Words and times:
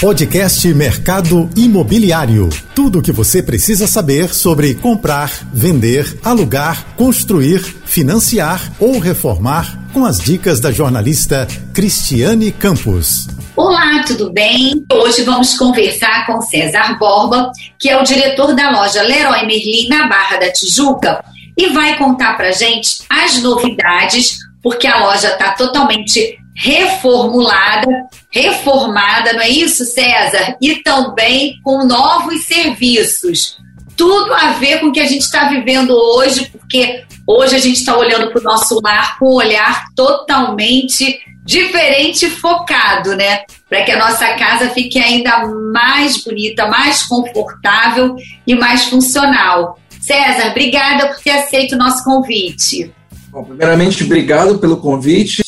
Podcast 0.00 0.68
Mercado 0.74 1.48
Imobiliário. 1.56 2.50
Tudo 2.74 2.98
o 2.98 3.02
que 3.02 3.10
você 3.10 3.42
precisa 3.42 3.86
saber 3.86 4.34
sobre 4.34 4.74
comprar, 4.74 5.30
vender, 5.54 6.20
alugar, 6.22 6.84
construir, 6.96 7.60
financiar 7.60 8.60
ou 8.78 8.98
reformar 8.98 9.88
com 9.94 10.04
as 10.04 10.18
dicas 10.18 10.60
da 10.60 10.70
jornalista 10.70 11.48
Cristiane 11.72 12.52
Campos. 12.52 13.26
Olá, 13.56 14.04
tudo 14.06 14.30
bem? 14.30 14.84
Hoje 14.92 15.22
vamos 15.22 15.56
conversar 15.56 16.26
com 16.26 16.42
César 16.42 16.98
Borba, 16.98 17.50
que 17.78 17.88
é 17.88 17.98
o 17.98 18.04
diretor 18.04 18.54
da 18.54 18.70
loja 18.70 19.02
Leroy 19.02 19.46
Merlin 19.46 19.88
na 19.88 20.06
Barra 20.08 20.36
da 20.36 20.52
Tijuca 20.52 21.24
e 21.56 21.70
vai 21.70 21.96
contar 21.96 22.36
pra 22.36 22.52
gente 22.52 22.98
as 23.08 23.42
novidades, 23.42 24.36
porque 24.62 24.86
a 24.86 25.06
loja 25.06 25.28
está 25.28 25.52
totalmente 25.52 26.38
reformulada, 26.56 27.86
reformada, 28.30 29.34
não 29.34 29.42
é 29.42 29.48
isso, 29.48 29.84
César? 29.84 30.56
E 30.60 30.76
também 30.76 31.60
com 31.62 31.84
novos 31.84 32.44
serviços. 32.44 33.58
Tudo 33.96 34.32
a 34.34 34.52
ver 34.52 34.80
com 34.80 34.86
o 34.86 34.92
que 34.92 35.00
a 35.00 35.06
gente 35.06 35.22
está 35.22 35.48
vivendo 35.48 35.90
hoje, 35.90 36.50
porque 36.50 37.04
hoje 37.26 37.56
a 37.56 37.58
gente 37.58 37.76
está 37.76 37.96
olhando 37.96 38.30
para 38.30 38.40
o 38.40 38.44
nosso 38.44 38.80
lar 38.82 39.18
com 39.18 39.26
um 39.26 39.34
olhar 39.34 39.86
totalmente 39.94 41.18
diferente 41.44 42.26
e 42.26 42.30
focado, 42.30 43.14
né? 43.14 43.42
Para 43.68 43.82
que 43.84 43.92
a 43.92 43.98
nossa 43.98 44.26
casa 44.34 44.70
fique 44.70 44.98
ainda 44.98 45.46
mais 45.72 46.22
bonita, 46.24 46.66
mais 46.66 47.04
confortável 47.04 48.16
e 48.46 48.54
mais 48.54 48.84
funcional. 48.86 49.78
César, 50.00 50.50
obrigada 50.50 51.08
por 51.08 51.22
ter 51.22 51.30
aceito 51.30 51.74
o 51.74 51.78
nosso 51.78 52.04
convite. 52.04 52.92
Bom, 53.28 53.44
primeiramente, 53.44 54.04
obrigado 54.04 54.58
pelo 54.58 54.78
convite. 54.78 55.42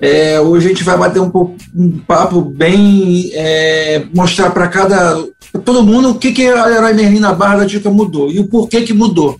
É, 0.00 0.38
hoje 0.38 0.66
a 0.66 0.68
gente 0.68 0.84
vai 0.84 0.96
bater 0.96 1.20
um, 1.20 1.30
pouco, 1.30 1.56
um 1.74 1.98
papo 1.98 2.42
bem. 2.42 3.30
É, 3.32 4.04
mostrar 4.14 4.50
para 4.50 4.68
cada. 4.68 5.16
Pra 5.50 5.60
todo 5.60 5.82
mundo 5.82 6.10
o 6.10 6.14
que, 6.18 6.32
que 6.32 6.46
a 6.46 6.70
Herói 6.70 6.92
Merlin 6.92 7.20
na 7.20 7.32
Barra 7.32 7.58
da 7.58 7.64
Dica 7.64 7.90
mudou 7.90 8.30
e 8.30 8.38
o 8.38 8.46
porquê 8.46 8.82
que 8.82 8.92
mudou. 8.92 9.38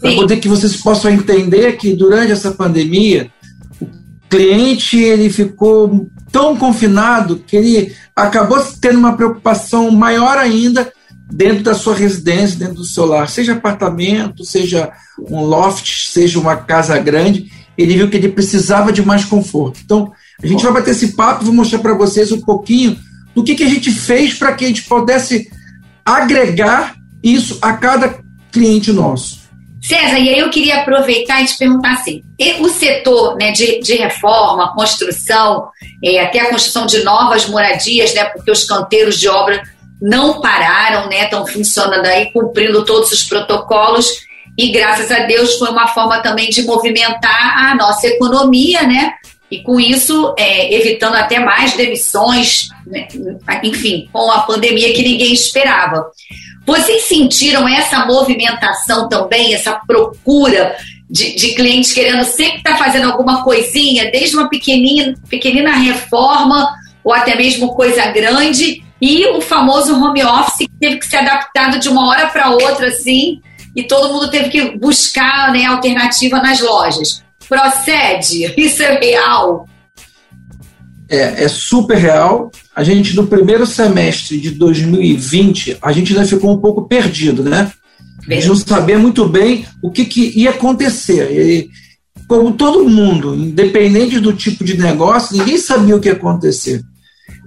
Para 0.00 0.14
poder 0.14 0.38
que 0.38 0.48
vocês 0.48 0.76
possam 0.76 1.10
entender 1.10 1.76
que 1.76 1.94
durante 1.94 2.32
essa 2.32 2.50
pandemia, 2.50 3.30
o 3.80 3.86
cliente 4.28 4.98
ele 4.98 5.30
ficou 5.30 6.08
tão 6.32 6.56
confinado 6.56 7.36
que 7.46 7.56
ele 7.56 7.94
acabou 8.16 8.58
tendo 8.80 8.98
uma 8.98 9.16
preocupação 9.16 9.90
maior 9.92 10.36
ainda 10.36 10.92
dentro 11.30 11.62
da 11.62 11.74
sua 11.74 11.94
residência, 11.94 12.58
dentro 12.58 12.74
do 12.74 12.84
seu 12.84 13.06
lar, 13.06 13.28
seja 13.28 13.52
apartamento, 13.52 14.44
seja 14.44 14.90
um 15.30 15.44
loft, 15.44 16.08
seja 16.08 16.38
uma 16.38 16.56
casa 16.56 16.98
grande 16.98 17.50
ele 17.76 17.94
viu 17.94 18.10
que 18.10 18.16
ele 18.16 18.28
precisava 18.28 18.92
de 18.92 19.02
mais 19.02 19.24
conforto. 19.24 19.80
Então, 19.84 20.12
a 20.42 20.46
gente 20.46 20.62
vai 20.62 20.72
bater 20.72 20.90
esse 20.90 21.14
papo 21.14 21.42
e 21.42 21.46
vou 21.46 21.54
mostrar 21.54 21.78
para 21.78 21.96
vocês 21.96 22.32
um 22.32 22.40
pouquinho 22.40 22.98
do 23.34 23.42
que, 23.42 23.54
que 23.54 23.64
a 23.64 23.68
gente 23.68 23.90
fez 23.90 24.34
para 24.34 24.52
que 24.52 24.64
a 24.64 24.68
gente 24.68 24.84
pudesse 24.84 25.50
agregar 26.04 26.94
isso 27.22 27.58
a 27.60 27.72
cada 27.72 28.18
cliente 28.52 28.92
nosso. 28.92 29.44
César, 29.82 30.18
e 30.18 30.30
aí 30.30 30.38
eu 30.38 30.48
queria 30.48 30.80
aproveitar 30.80 31.42
e 31.42 31.46
te 31.46 31.58
perguntar 31.58 31.92
assim: 31.92 32.22
o 32.60 32.68
setor 32.68 33.36
né, 33.36 33.50
de, 33.50 33.80
de 33.80 33.94
reforma, 33.94 34.72
construção, 34.74 35.68
é, 36.02 36.22
até 36.22 36.40
a 36.40 36.48
construção 36.48 36.86
de 36.86 37.02
novas 37.04 37.46
moradias, 37.46 38.14
né, 38.14 38.24
porque 38.24 38.50
os 38.50 38.64
canteiros 38.64 39.18
de 39.18 39.28
obra 39.28 39.62
não 40.00 40.40
pararam, 40.40 41.08
né, 41.08 41.24
estão 41.24 41.46
funcionando 41.46 42.06
aí, 42.06 42.32
cumprindo 42.32 42.84
todos 42.84 43.12
os 43.12 43.24
protocolos 43.24 44.06
e 44.56 44.70
graças 44.70 45.10
a 45.10 45.20
Deus 45.20 45.58
foi 45.58 45.68
uma 45.70 45.88
forma 45.88 46.20
também 46.20 46.48
de 46.48 46.62
movimentar 46.62 47.70
a 47.70 47.74
nossa 47.74 48.06
economia, 48.06 48.82
né? 48.82 49.14
E 49.50 49.62
com 49.62 49.78
isso, 49.78 50.34
é, 50.38 50.74
evitando 50.74 51.16
até 51.16 51.38
mais 51.38 51.74
demissões, 51.74 52.68
né? 52.86 53.06
enfim, 53.62 54.08
com 54.12 54.30
a 54.30 54.40
pandemia 54.40 54.92
que 54.92 55.02
ninguém 55.02 55.32
esperava. 55.32 56.06
Vocês 56.66 57.02
sentiram 57.02 57.68
essa 57.68 58.06
movimentação 58.06 59.08
também, 59.08 59.54
essa 59.54 59.74
procura 59.86 60.74
de, 61.10 61.34
de 61.34 61.54
clientes 61.54 61.92
querendo 61.92 62.24
sempre 62.24 62.58
estar 62.58 62.78
fazendo 62.78 63.10
alguma 63.10 63.44
coisinha, 63.44 64.10
desde 64.10 64.36
uma 64.36 64.48
pequenina, 64.48 65.14
pequenina 65.28 65.72
reforma 65.72 66.74
ou 67.04 67.12
até 67.12 67.36
mesmo 67.36 67.74
coisa 67.74 68.06
grande, 68.06 68.82
e 69.00 69.26
o 69.26 69.40
famoso 69.42 69.94
home 70.02 70.24
office 70.24 70.66
que 70.66 70.78
teve 70.80 70.96
que 70.96 71.06
ser 71.06 71.18
adaptado 71.18 71.78
de 71.78 71.88
uma 71.90 72.08
hora 72.08 72.28
para 72.28 72.50
outra, 72.50 72.86
assim, 72.86 73.42
e 73.74 73.82
todo 73.82 74.12
mundo 74.12 74.30
teve 74.30 74.50
que 74.50 74.78
buscar 74.78 75.52
né, 75.52 75.64
alternativa 75.64 76.40
nas 76.40 76.60
lojas. 76.60 77.22
Procede? 77.48 78.52
Isso 78.56 78.82
é 78.82 78.98
real? 78.98 79.68
É, 81.08 81.44
é 81.44 81.48
super 81.48 81.98
real. 81.98 82.50
A 82.74 82.82
gente, 82.82 83.14
no 83.14 83.26
primeiro 83.26 83.66
semestre 83.66 84.40
de 84.40 84.52
2020, 84.52 85.78
a 85.82 85.92
gente 85.92 86.12
ainda 86.12 86.26
ficou 86.26 86.52
um 86.52 86.58
pouco 86.58 86.88
perdido, 86.88 87.42
né? 87.42 87.70
A 88.26 88.34
gente 88.34 88.48
não 88.48 88.56
sabia 88.56 88.98
muito 88.98 89.28
bem 89.28 89.66
o 89.82 89.90
que, 89.90 90.04
que 90.04 90.32
ia 90.38 90.50
acontecer. 90.50 91.30
E, 91.30 91.68
como 92.26 92.52
todo 92.52 92.88
mundo, 92.88 93.34
independente 93.34 94.18
do 94.18 94.32
tipo 94.32 94.64
de 94.64 94.78
negócio, 94.78 95.36
ninguém 95.36 95.58
sabia 95.58 95.94
o 95.94 96.00
que 96.00 96.08
ia 96.08 96.14
acontecer. 96.14 96.80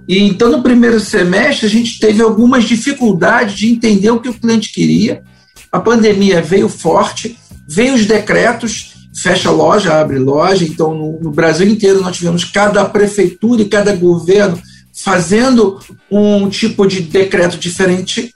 E 0.08 0.18
então, 0.20 0.50
no 0.50 0.62
primeiro 0.62 1.00
semestre, 1.00 1.66
a 1.66 1.68
gente 1.68 1.98
teve 1.98 2.22
algumas 2.22 2.64
dificuldades 2.64 3.56
de 3.58 3.70
entender 3.70 4.10
o 4.10 4.20
que 4.20 4.28
o 4.28 4.34
cliente 4.34 4.72
queria 4.72 5.22
a 5.70 5.80
pandemia 5.80 6.40
veio 6.40 6.68
forte, 6.68 7.38
veio 7.68 7.94
os 7.94 8.06
decretos, 8.06 8.94
fecha 9.22 9.50
loja, 9.50 10.00
abre 10.00 10.18
loja. 10.18 10.64
Então, 10.64 10.94
no, 10.94 11.20
no 11.20 11.30
Brasil 11.30 11.68
inteiro, 11.68 12.00
nós 12.00 12.16
tivemos 12.16 12.44
cada 12.44 12.84
prefeitura 12.84 13.62
e 13.62 13.68
cada 13.68 13.94
governo 13.94 14.60
fazendo 14.94 15.78
um 16.10 16.48
tipo 16.48 16.86
de 16.86 17.00
decreto 17.00 17.56
diferente. 17.56 18.32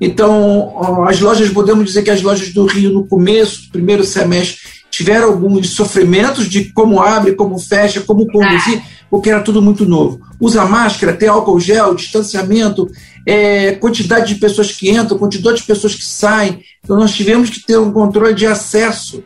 Então, 0.00 1.04
as 1.06 1.20
lojas, 1.20 1.48
podemos 1.50 1.86
dizer 1.86 2.02
que 2.02 2.10
as 2.10 2.22
lojas 2.22 2.52
do 2.52 2.66
Rio, 2.66 2.92
no 2.92 3.06
começo, 3.06 3.70
primeiro 3.70 4.04
semestre, 4.04 4.58
tiveram 4.90 5.28
alguns 5.28 5.70
sofrimentos 5.70 6.48
de 6.48 6.72
como 6.72 7.00
abre, 7.00 7.34
como 7.34 7.58
fecha, 7.58 8.00
como 8.00 8.26
conduzir, 8.28 8.80
porque 9.14 9.30
era 9.30 9.40
tudo 9.42 9.62
muito 9.62 9.86
novo. 9.86 10.20
Usa 10.40 10.64
máscara, 10.64 11.12
ter 11.12 11.28
álcool 11.28 11.60
gel, 11.60 11.94
distanciamento, 11.94 12.90
é, 13.24 13.70
quantidade 13.76 14.34
de 14.34 14.40
pessoas 14.40 14.72
que 14.72 14.90
entram, 14.90 15.16
quantidade 15.16 15.58
de 15.58 15.62
pessoas 15.62 15.94
que 15.94 16.04
saem. 16.04 16.64
Então, 16.82 16.96
nós 16.96 17.14
tivemos 17.14 17.48
que 17.48 17.64
ter 17.64 17.78
um 17.78 17.92
controle 17.92 18.34
de 18.34 18.44
acesso, 18.44 19.22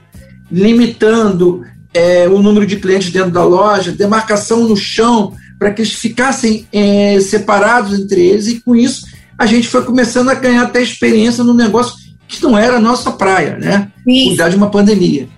limitando 0.52 1.62
é, 1.94 2.28
o 2.28 2.42
número 2.42 2.66
de 2.66 2.76
clientes 2.76 3.10
dentro 3.10 3.30
da 3.30 3.42
loja, 3.42 3.90
demarcação 3.90 4.68
no 4.68 4.76
chão, 4.76 5.32
para 5.58 5.72
que 5.72 5.80
eles 5.80 5.94
ficassem 5.94 6.66
é, 6.70 7.18
separados 7.20 7.98
entre 7.98 8.20
eles, 8.20 8.46
e 8.46 8.60
com 8.60 8.76
isso 8.76 9.06
a 9.38 9.46
gente 9.46 9.68
foi 9.68 9.82
começando 9.86 10.28
a 10.28 10.34
ganhar 10.34 10.64
até 10.64 10.82
experiência 10.82 11.42
no 11.42 11.54
negócio 11.54 11.94
que 12.28 12.42
não 12.42 12.58
era 12.58 12.76
a 12.76 12.80
nossa 12.80 13.10
praia, 13.10 13.56
né? 13.56 13.90
Isso. 14.06 14.28
Cuidar 14.28 14.50
de 14.50 14.56
uma 14.56 14.70
pandemia. 14.70 15.30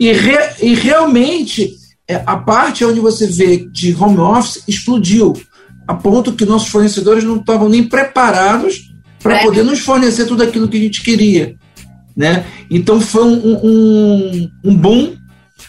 E, 0.00 0.10
re, 0.12 0.38
e 0.62 0.74
realmente, 0.74 1.81
a 2.14 2.36
parte 2.36 2.84
onde 2.84 3.00
você 3.00 3.26
vê 3.26 3.68
de 3.70 3.94
home 3.94 4.18
office 4.18 4.62
explodiu 4.66 5.34
a 5.86 5.94
ponto 5.94 6.32
que 6.32 6.44
nossos 6.44 6.68
fornecedores 6.68 7.24
não 7.24 7.36
estavam 7.36 7.68
nem 7.68 7.84
preparados 7.84 8.92
para 9.22 9.36
é. 9.36 9.42
poder 9.42 9.62
nos 9.62 9.80
fornecer 9.80 10.26
tudo 10.26 10.42
aquilo 10.42 10.68
que 10.68 10.76
a 10.76 10.80
gente 10.80 11.02
queria. 11.02 11.56
Né? 12.16 12.44
Então 12.70 13.00
foi 13.00 13.24
um, 13.24 13.58
um, 13.62 14.50
um 14.64 14.76
boom. 14.76 15.16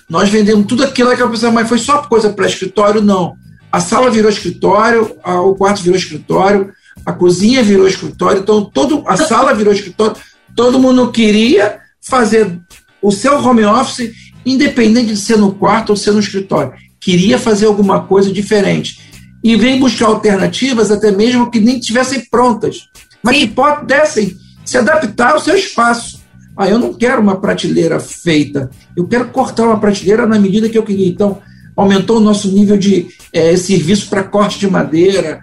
Nós 0.10 0.30
vendemos 0.30 0.66
tudo 0.66 0.84
aquilo 0.84 1.16
que 1.16 1.22
a 1.22 1.28
pessoa, 1.28 1.52
mas 1.52 1.70
foi 1.70 1.78
só 1.78 2.04
coisa 2.04 2.30
para 2.30 2.48
escritório? 2.48 3.02
Não. 3.02 3.36
A 3.72 3.80
sala 3.80 4.12
virou 4.12 4.30
escritório, 4.30 5.16
a, 5.24 5.42
o 5.42 5.56
quarto 5.56 5.82
virou 5.82 5.98
escritório, 5.98 6.72
a 7.06 7.12
cozinha 7.12 7.64
virou 7.64 7.88
escritório, 7.88 8.42
então 8.42 8.64
todo, 8.64 9.04
a 9.08 9.18
sala 9.18 9.54
virou 9.54 9.74
escritório. 9.74 10.16
Todo 10.56 10.80
mundo 10.80 11.12
queria 11.12 11.80
fazer 12.00 12.60
o 13.02 13.12
seu 13.12 13.44
home 13.44 13.66
office, 13.66 14.12
independente 14.46 15.08
de 15.08 15.18
ser 15.18 15.38
no 15.38 15.54
quarto 15.54 15.92
ou 15.92 15.96
ser 15.96 16.12
no 16.12 16.20
escritório. 16.20 16.74
Queria 17.00 17.38
fazer 17.38 17.66
alguma 17.66 18.02
coisa 18.02 18.32
diferente 18.32 19.00
e 19.44 19.56
vem 19.56 19.80
buscar 19.80 20.08
alternativas 20.08 20.90
até 20.90 21.12
mesmo 21.12 21.52
que 21.52 21.60
nem 21.60 21.78
estivessem 21.78 22.26
prontas, 22.32 22.88
mas 23.22 23.38
Sim. 23.38 23.48
que 23.48 23.54
pudessem 23.54 24.38
se 24.64 24.78
adaptar 24.78 25.34
ao 25.34 25.40
seu 25.40 25.56
espaço. 25.56 26.24
Ah, 26.56 26.70
eu 26.70 26.78
não 26.78 26.94
quero 26.94 27.22
uma 27.22 27.42
prateleira 27.42 28.00
feita, 28.00 28.70
eu 28.96 29.08
quero 29.08 29.30
cortar 29.30 29.66
uma 29.66 29.80
prateleira 29.80 30.26
na 30.26 30.40
medida 30.40 30.70
que 30.70 30.78
eu 30.78 30.84
queria. 30.84 31.08
Então, 31.08 31.42
aumentou 31.76 32.18
o 32.18 32.22
nosso 32.22 32.48
nível 32.50 32.78
de 32.78 33.08
é, 33.34 33.56
serviço 33.58 34.08
para 34.10 34.24
corte 34.24 34.60
de 34.60 34.70
madeira. 34.70 35.42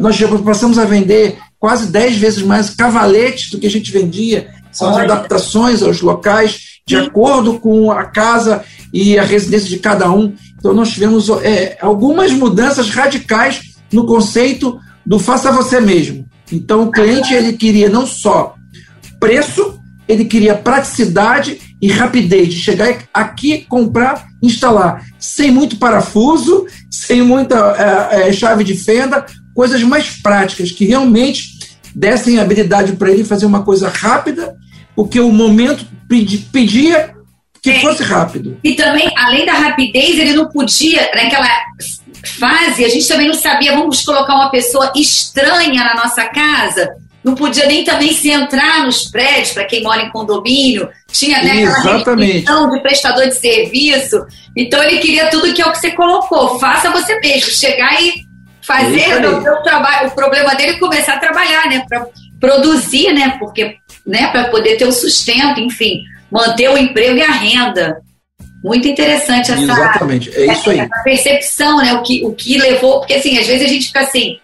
Nós 0.00 0.16
já 0.16 0.26
passamos 0.38 0.78
a 0.78 0.84
vender 0.84 1.38
quase 1.58 1.90
10 1.90 2.16
vezes 2.16 2.42
mais 2.42 2.70
cavaletes 2.70 3.50
do 3.50 3.58
que 3.58 3.66
a 3.66 3.70
gente 3.70 3.90
vendia. 3.92 4.50
São 4.70 4.90
as 4.90 4.98
adaptações 4.98 5.82
aos 5.82 6.00
locais, 6.00 6.77
de 6.88 6.96
acordo 6.96 7.60
com 7.60 7.92
a 7.92 8.04
casa 8.04 8.64
e 8.92 9.18
a 9.18 9.22
residência 9.22 9.68
de 9.68 9.78
cada 9.78 10.10
um. 10.10 10.32
Então, 10.58 10.72
nós 10.72 10.90
tivemos 10.90 11.28
é, 11.42 11.76
algumas 11.82 12.32
mudanças 12.32 12.88
radicais 12.88 13.76
no 13.92 14.06
conceito 14.06 14.80
do 15.04 15.18
faça 15.18 15.52
você 15.52 15.80
mesmo. 15.80 16.26
Então, 16.50 16.84
o 16.84 16.90
cliente 16.90 17.34
ele 17.34 17.52
queria 17.52 17.90
não 17.90 18.06
só 18.06 18.54
preço, 19.20 19.78
ele 20.08 20.24
queria 20.24 20.54
praticidade 20.54 21.60
e 21.80 21.88
rapidez 21.88 22.48
de 22.48 22.58
chegar 22.58 23.02
aqui, 23.12 23.66
comprar, 23.68 24.26
instalar, 24.42 25.04
sem 25.18 25.50
muito 25.50 25.76
parafuso, 25.76 26.66
sem 26.90 27.20
muita 27.20 28.08
é, 28.12 28.28
é, 28.28 28.32
chave 28.32 28.64
de 28.64 28.74
fenda, 28.74 29.26
coisas 29.54 29.82
mais 29.82 30.08
práticas, 30.22 30.72
que 30.72 30.86
realmente 30.86 31.58
dessem 31.94 32.38
habilidade 32.38 32.92
para 32.92 33.10
ele 33.10 33.24
fazer 33.24 33.44
uma 33.44 33.62
coisa 33.62 33.90
rápida, 33.90 34.56
porque 34.96 35.20
o 35.20 35.30
momento 35.30 35.86
pedia 36.52 37.14
que 37.62 37.70
é. 37.70 37.80
fosse 37.80 38.02
rápido. 38.02 38.58
E 38.62 38.74
também, 38.74 39.10
além 39.16 39.44
da 39.44 39.52
rapidez, 39.52 40.18
ele 40.18 40.32
não 40.32 40.48
podia, 40.48 41.10
naquela 41.14 41.48
fase, 42.38 42.84
a 42.84 42.88
gente 42.88 43.06
também 43.06 43.26
não 43.26 43.34
sabia, 43.34 43.74
vamos 43.74 44.02
colocar 44.02 44.34
uma 44.34 44.50
pessoa 44.50 44.92
estranha 44.94 45.84
na 45.84 45.94
nossa 45.94 46.24
casa, 46.26 46.88
não 47.22 47.34
podia 47.34 47.66
nem 47.66 47.84
também 47.84 48.14
se 48.14 48.30
entrar 48.30 48.84
nos 48.84 49.04
prédios, 49.10 49.52
para 49.52 49.64
quem 49.64 49.82
mora 49.82 50.02
em 50.02 50.10
condomínio, 50.10 50.88
tinha 51.10 51.42
né, 51.42 51.64
aquela 51.64 51.96
restrição 51.96 52.70
de 52.70 52.80
prestador 52.80 53.26
de 53.26 53.34
serviço. 53.34 54.24
Então 54.56 54.82
ele 54.82 54.98
queria 54.98 55.28
tudo 55.28 55.52
que 55.52 55.60
é 55.60 55.66
o 55.66 55.72
que 55.72 55.78
você 55.78 55.90
colocou. 55.90 56.58
Faça 56.58 56.90
você 56.90 57.18
mesmo, 57.20 57.50
chegar 57.50 58.00
e 58.00 58.14
fazer 58.62 59.24
o, 59.26 59.62
trabalho. 59.62 60.08
O 60.08 60.14
problema 60.14 60.54
dele 60.54 60.78
começar 60.78 61.14
a 61.14 61.18
trabalhar, 61.18 61.68
né? 61.68 61.84
Para 61.88 62.06
produzir, 62.40 63.12
né? 63.12 63.36
Porque, 63.38 63.76
né, 64.08 64.28
para 64.28 64.44
poder 64.44 64.76
ter 64.76 64.86
o 64.86 64.92
sustento, 64.92 65.60
enfim, 65.60 66.02
manter 66.30 66.70
o 66.70 66.78
emprego 66.78 67.18
e 67.18 67.22
a 67.22 67.30
renda. 67.30 68.00
Muito 68.64 68.88
interessante 68.88 69.52
essa, 69.52 69.62
Exatamente, 69.62 70.30
é 70.34 70.52
isso 70.52 70.70
aí. 70.70 70.80
essa 70.80 71.02
percepção, 71.04 71.76
né? 71.76 71.92
O 71.92 72.02
que, 72.02 72.24
o 72.24 72.32
que 72.32 72.58
levou, 72.58 73.00
porque 73.00 73.14
assim, 73.14 73.38
às 73.38 73.46
vezes 73.46 73.62
a 73.62 73.72
gente 73.72 73.86
fica 73.86 74.00
assim, 74.00 74.38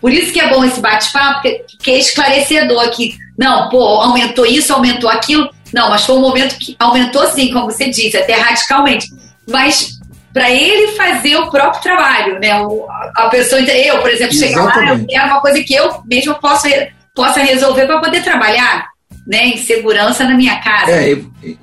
por 0.00 0.12
isso 0.12 0.32
que 0.32 0.40
é 0.40 0.48
bom 0.48 0.64
esse 0.64 0.80
bate-papo, 0.80 1.42
porque, 1.42 1.64
que 1.78 1.90
é 1.90 1.98
esclarecedor 1.98 2.90
que, 2.90 3.14
não, 3.36 3.68
pô, 3.68 3.82
aumentou 3.82 4.46
isso, 4.46 4.72
aumentou 4.72 5.10
aquilo. 5.10 5.50
Não, 5.74 5.90
mas 5.90 6.06
foi 6.06 6.16
um 6.16 6.20
momento 6.20 6.56
que 6.56 6.74
aumentou 6.78 7.26
sim, 7.28 7.52
como 7.52 7.70
você 7.70 7.90
disse, 7.90 8.16
até 8.16 8.34
radicalmente. 8.34 9.08
Mas 9.46 9.98
para 10.32 10.50
ele 10.50 10.92
fazer 10.92 11.36
o 11.36 11.50
próprio 11.50 11.82
trabalho, 11.82 12.38
né? 12.38 12.58
O, 12.60 12.86
a 13.16 13.28
pessoa, 13.28 13.60
eu, 13.60 13.98
por 13.98 14.10
exemplo, 14.10 14.34
chegar 14.34 14.64
lá, 14.64 14.94
eu 14.94 15.06
quero 15.06 15.26
uma 15.26 15.40
coisa 15.40 15.62
que 15.62 15.74
eu 15.74 16.02
mesmo 16.06 16.34
posso, 16.36 16.68
possa 17.14 17.40
resolver 17.40 17.86
para 17.86 18.00
poder 18.00 18.22
trabalhar, 18.22 18.86
né? 19.28 19.48
Em 19.48 19.58
segurança 19.58 20.24
na 20.24 20.34
minha 20.34 20.58
casa. 20.60 20.90
É, 20.90 21.12
e, 21.12 21.58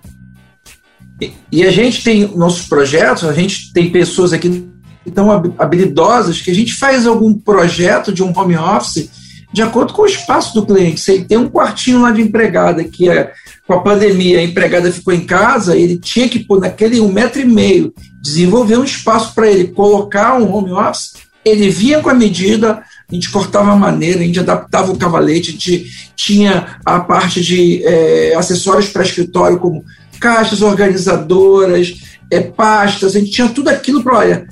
e, 1.20 1.34
e 1.52 1.64
a 1.64 1.72
gente 1.72 2.04
tem 2.04 2.28
nossos 2.36 2.68
projetos, 2.68 3.24
a 3.24 3.34
gente 3.34 3.74
tem 3.74 3.90
pessoas 3.90 4.32
aqui 4.32 4.70
tão 5.14 5.32
habilidosas 5.58 6.42
que 6.42 6.52
a 6.52 6.56
gente 6.56 6.74
faz 6.74 7.06
algum 7.06 7.34
projeto 7.34 8.12
de 8.14 8.24
um 8.24 8.38
home 8.38 8.56
office 8.56 9.10
de 9.54 9.62
acordo 9.62 9.94
com 9.94 10.02
o 10.02 10.08
espaço 10.08 10.54
do 10.54 10.66
cliente. 10.66 11.00
Se 11.00 11.24
tem 11.24 11.38
um 11.38 11.50
quartinho 11.50 12.02
lá 12.02 12.12
de 12.12 12.22
empregada 12.22 12.84
que 12.84 13.10
é 13.10 13.32
com 13.66 13.74
a 13.74 13.82
pandemia 13.82 14.40
a 14.40 14.44
empregada 14.44 14.92
ficou 14.92 15.14
em 15.14 15.26
casa, 15.26 15.78
ele 15.78 15.98
tinha 15.98 16.28
que 16.28 16.40
pôr 16.40 16.60
naquele 16.60 17.00
um 17.00 17.12
metro 17.12 17.42
e 17.42 17.46
meio 17.46 17.94
desenvolver 18.22 18.78
um 18.78 18.84
espaço 18.84 19.34
para 19.34 19.50
ele 19.50 19.70
colocar 19.70 20.38
um 20.38 20.54
home 20.54 20.72
office. 20.72 21.14
Ele 21.44 21.70
vinha 21.70 22.02
com 22.02 22.10
a 22.10 22.14
medida, 22.14 22.84
a 23.10 23.14
gente 23.14 23.32
cortava 23.32 23.72
a 23.72 23.76
maneira, 23.76 24.20
a 24.20 24.24
gente 24.24 24.40
adaptava 24.40 24.92
o 24.92 24.98
cavalete, 24.98 25.50
a 25.50 25.54
gente 25.54 26.12
tinha 26.16 26.78
a 26.84 27.00
parte 27.00 27.42
de 27.42 27.84
é, 27.86 28.36
acessórios 28.36 28.88
para 28.88 29.04
escritório, 29.04 29.60
como 29.60 29.84
caixas 30.20 30.62
organizadoras, 30.62 31.94
é, 32.32 32.42
pastas, 32.42 33.16
a 33.16 33.20
gente 33.20 33.32
tinha 33.32 33.48
tudo 33.50 33.70
aquilo 33.70 34.04
para, 34.04 34.18
olha, 34.18 34.48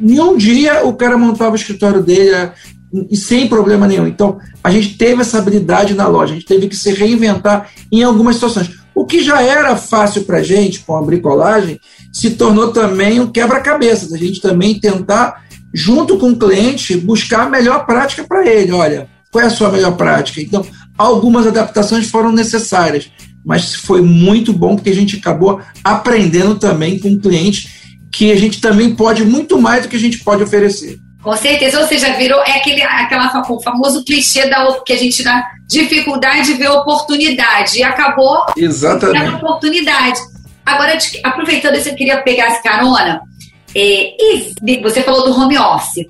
em 0.00 0.20
um 0.20 0.36
dia 0.36 0.84
o 0.84 0.92
cara 0.92 1.16
montava 1.16 1.52
o 1.52 1.56
escritório 1.56 2.02
dele 2.02 2.50
e 3.10 3.16
sem 3.16 3.48
problema 3.48 3.86
nenhum. 3.86 4.06
Então, 4.06 4.38
a 4.62 4.70
gente 4.70 4.96
teve 4.96 5.22
essa 5.22 5.38
habilidade 5.38 5.94
na 5.94 6.06
loja, 6.06 6.32
a 6.32 6.36
gente 6.36 6.46
teve 6.46 6.68
que 6.68 6.76
se 6.76 6.92
reinventar 6.92 7.70
em 7.90 8.02
algumas 8.02 8.36
situações. 8.36 8.70
O 8.94 9.04
que 9.04 9.22
já 9.22 9.40
era 9.42 9.76
fácil 9.76 10.24
para 10.24 10.38
a 10.38 10.42
gente, 10.42 10.80
com 10.80 10.96
a 10.96 11.02
bricolagem, 11.02 11.80
se 12.12 12.30
tornou 12.30 12.72
também 12.72 13.20
um 13.20 13.30
quebra-cabeças. 13.30 14.12
A 14.12 14.16
gente 14.16 14.40
também 14.40 14.80
tentar, 14.80 15.44
junto 15.72 16.18
com 16.18 16.30
o 16.30 16.38
cliente, 16.38 16.96
buscar 16.96 17.46
a 17.46 17.50
melhor 17.50 17.84
prática 17.86 18.24
para 18.24 18.46
ele. 18.46 18.72
Olha, 18.72 19.08
qual 19.30 19.44
é 19.44 19.46
a 19.46 19.50
sua 19.50 19.70
melhor 19.70 19.96
prática? 19.96 20.40
Então, 20.40 20.64
algumas 20.96 21.46
adaptações 21.46 22.10
foram 22.10 22.32
necessárias, 22.32 23.10
mas 23.44 23.74
foi 23.74 24.00
muito 24.00 24.52
bom 24.52 24.74
porque 24.74 24.90
a 24.90 24.94
gente 24.94 25.16
acabou 25.16 25.60
aprendendo 25.84 26.58
também 26.58 26.98
com 26.98 27.12
o 27.12 27.20
cliente 27.20 27.68
que 28.10 28.32
a 28.32 28.36
gente 28.36 28.60
também 28.60 28.94
pode 28.94 29.24
muito 29.24 29.60
mais 29.60 29.82
do 29.82 29.88
que 29.88 29.96
a 29.96 30.00
gente 30.00 30.18
pode 30.24 30.42
oferecer. 30.42 30.98
Com 31.22 31.36
certeza, 31.36 31.80
ou 31.80 31.86
seja, 31.86 32.14
virou 32.14 32.40
é 32.42 32.56
aquele 32.56 32.82
aquela, 32.82 33.42
o 33.48 33.60
famoso 33.60 34.04
clichê 34.04 34.48
da 34.48 34.66
que 34.84 34.92
a 34.92 34.96
gente 34.96 35.22
dá 35.22 35.44
dificuldade 35.68 36.46
de 36.46 36.54
ver 36.54 36.68
oportunidade 36.70 37.78
e 37.78 37.82
acabou 37.82 38.46
Exatamente. 38.56 39.34
oportunidade. 39.34 40.18
Agora, 40.64 40.96
aproveitando 41.24 41.76
isso, 41.76 41.88
eu 41.88 41.94
queria 41.94 42.22
pegar 42.22 42.46
essa 42.46 42.62
carona. 42.62 43.20
É, 43.74 44.14
você 44.82 45.02
falou 45.02 45.24
do 45.24 45.38
home 45.38 45.58
office. 45.58 46.06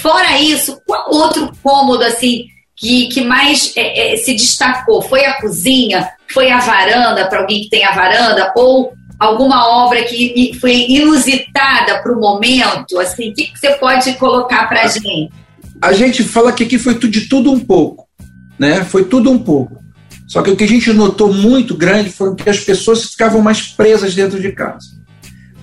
Fora 0.00 0.38
isso, 0.40 0.80
qual 0.86 1.10
outro 1.10 1.52
cômodo 1.62 2.02
assim 2.02 2.46
que, 2.76 3.08
que 3.08 3.22
mais 3.22 3.72
é, 3.76 4.14
é, 4.14 4.16
se 4.16 4.32
destacou? 4.34 5.00
Foi 5.00 5.24
a 5.24 5.40
cozinha? 5.40 6.08
Foi 6.32 6.50
a 6.50 6.58
varanda 6.58 7.26
para 7.26 7.40
alguém 7.40 7.62
que 7.62 7.70
tem 7.70 7.84
a 7.84 7.92
varanda? 7.92 8.52
Ou 8.56 8.92
alguma 9.18 9.66
obra 9.84 10.02
que 10.04 10.52
foi 10.60 10.86
inusitada 10.88 12.02
para 12.02 12.12
o 12.12 12.20
momento? 12.20 12.98
Assim, 12.98 13.30
o 13.30 13.34
que, 13.34 13.46
que 13.46 13.58
você 13.58 13.70
pode 13.74 14.12
colocar 14.14 14.68
para 14.68 14.82
a 14.82 14.86
gente? 14.88 15.30
A 15.80 15.92
gente 15.92 16.22
fala 16.22 16.52
que 16.52 16.64
aqui 16.64 16.78
foi 16.78 16.94
de 16.98 17.28
tudo 17.28 17.52
um 17.52 17.60
pouco, 17.60 18.06
né? 18.58 18.84
Foi 18.84 19.04
tudo 19.04 19.30
um 19.30 19.38
pouco. 19.38 19.84
Só 20.26 20.42
que 20.42 20.50
o 20.50 20.56
que 20.56 20.64
a 20.64 20.68
gente 20.68 20.92
notou 20.92 21.32
muito 21.32 21.76
grande 21.76 22.10
foi 22.10 22.34
que 22.34 22.50
as 22.50 22.58
pessoas 22.58 23.04
ficavam 23.04 23.40
mais 23.40 23.62
presas 23.68 24.14
dentro 24.14 24.40
de 24.40 24.50
casa. 24.52 24.95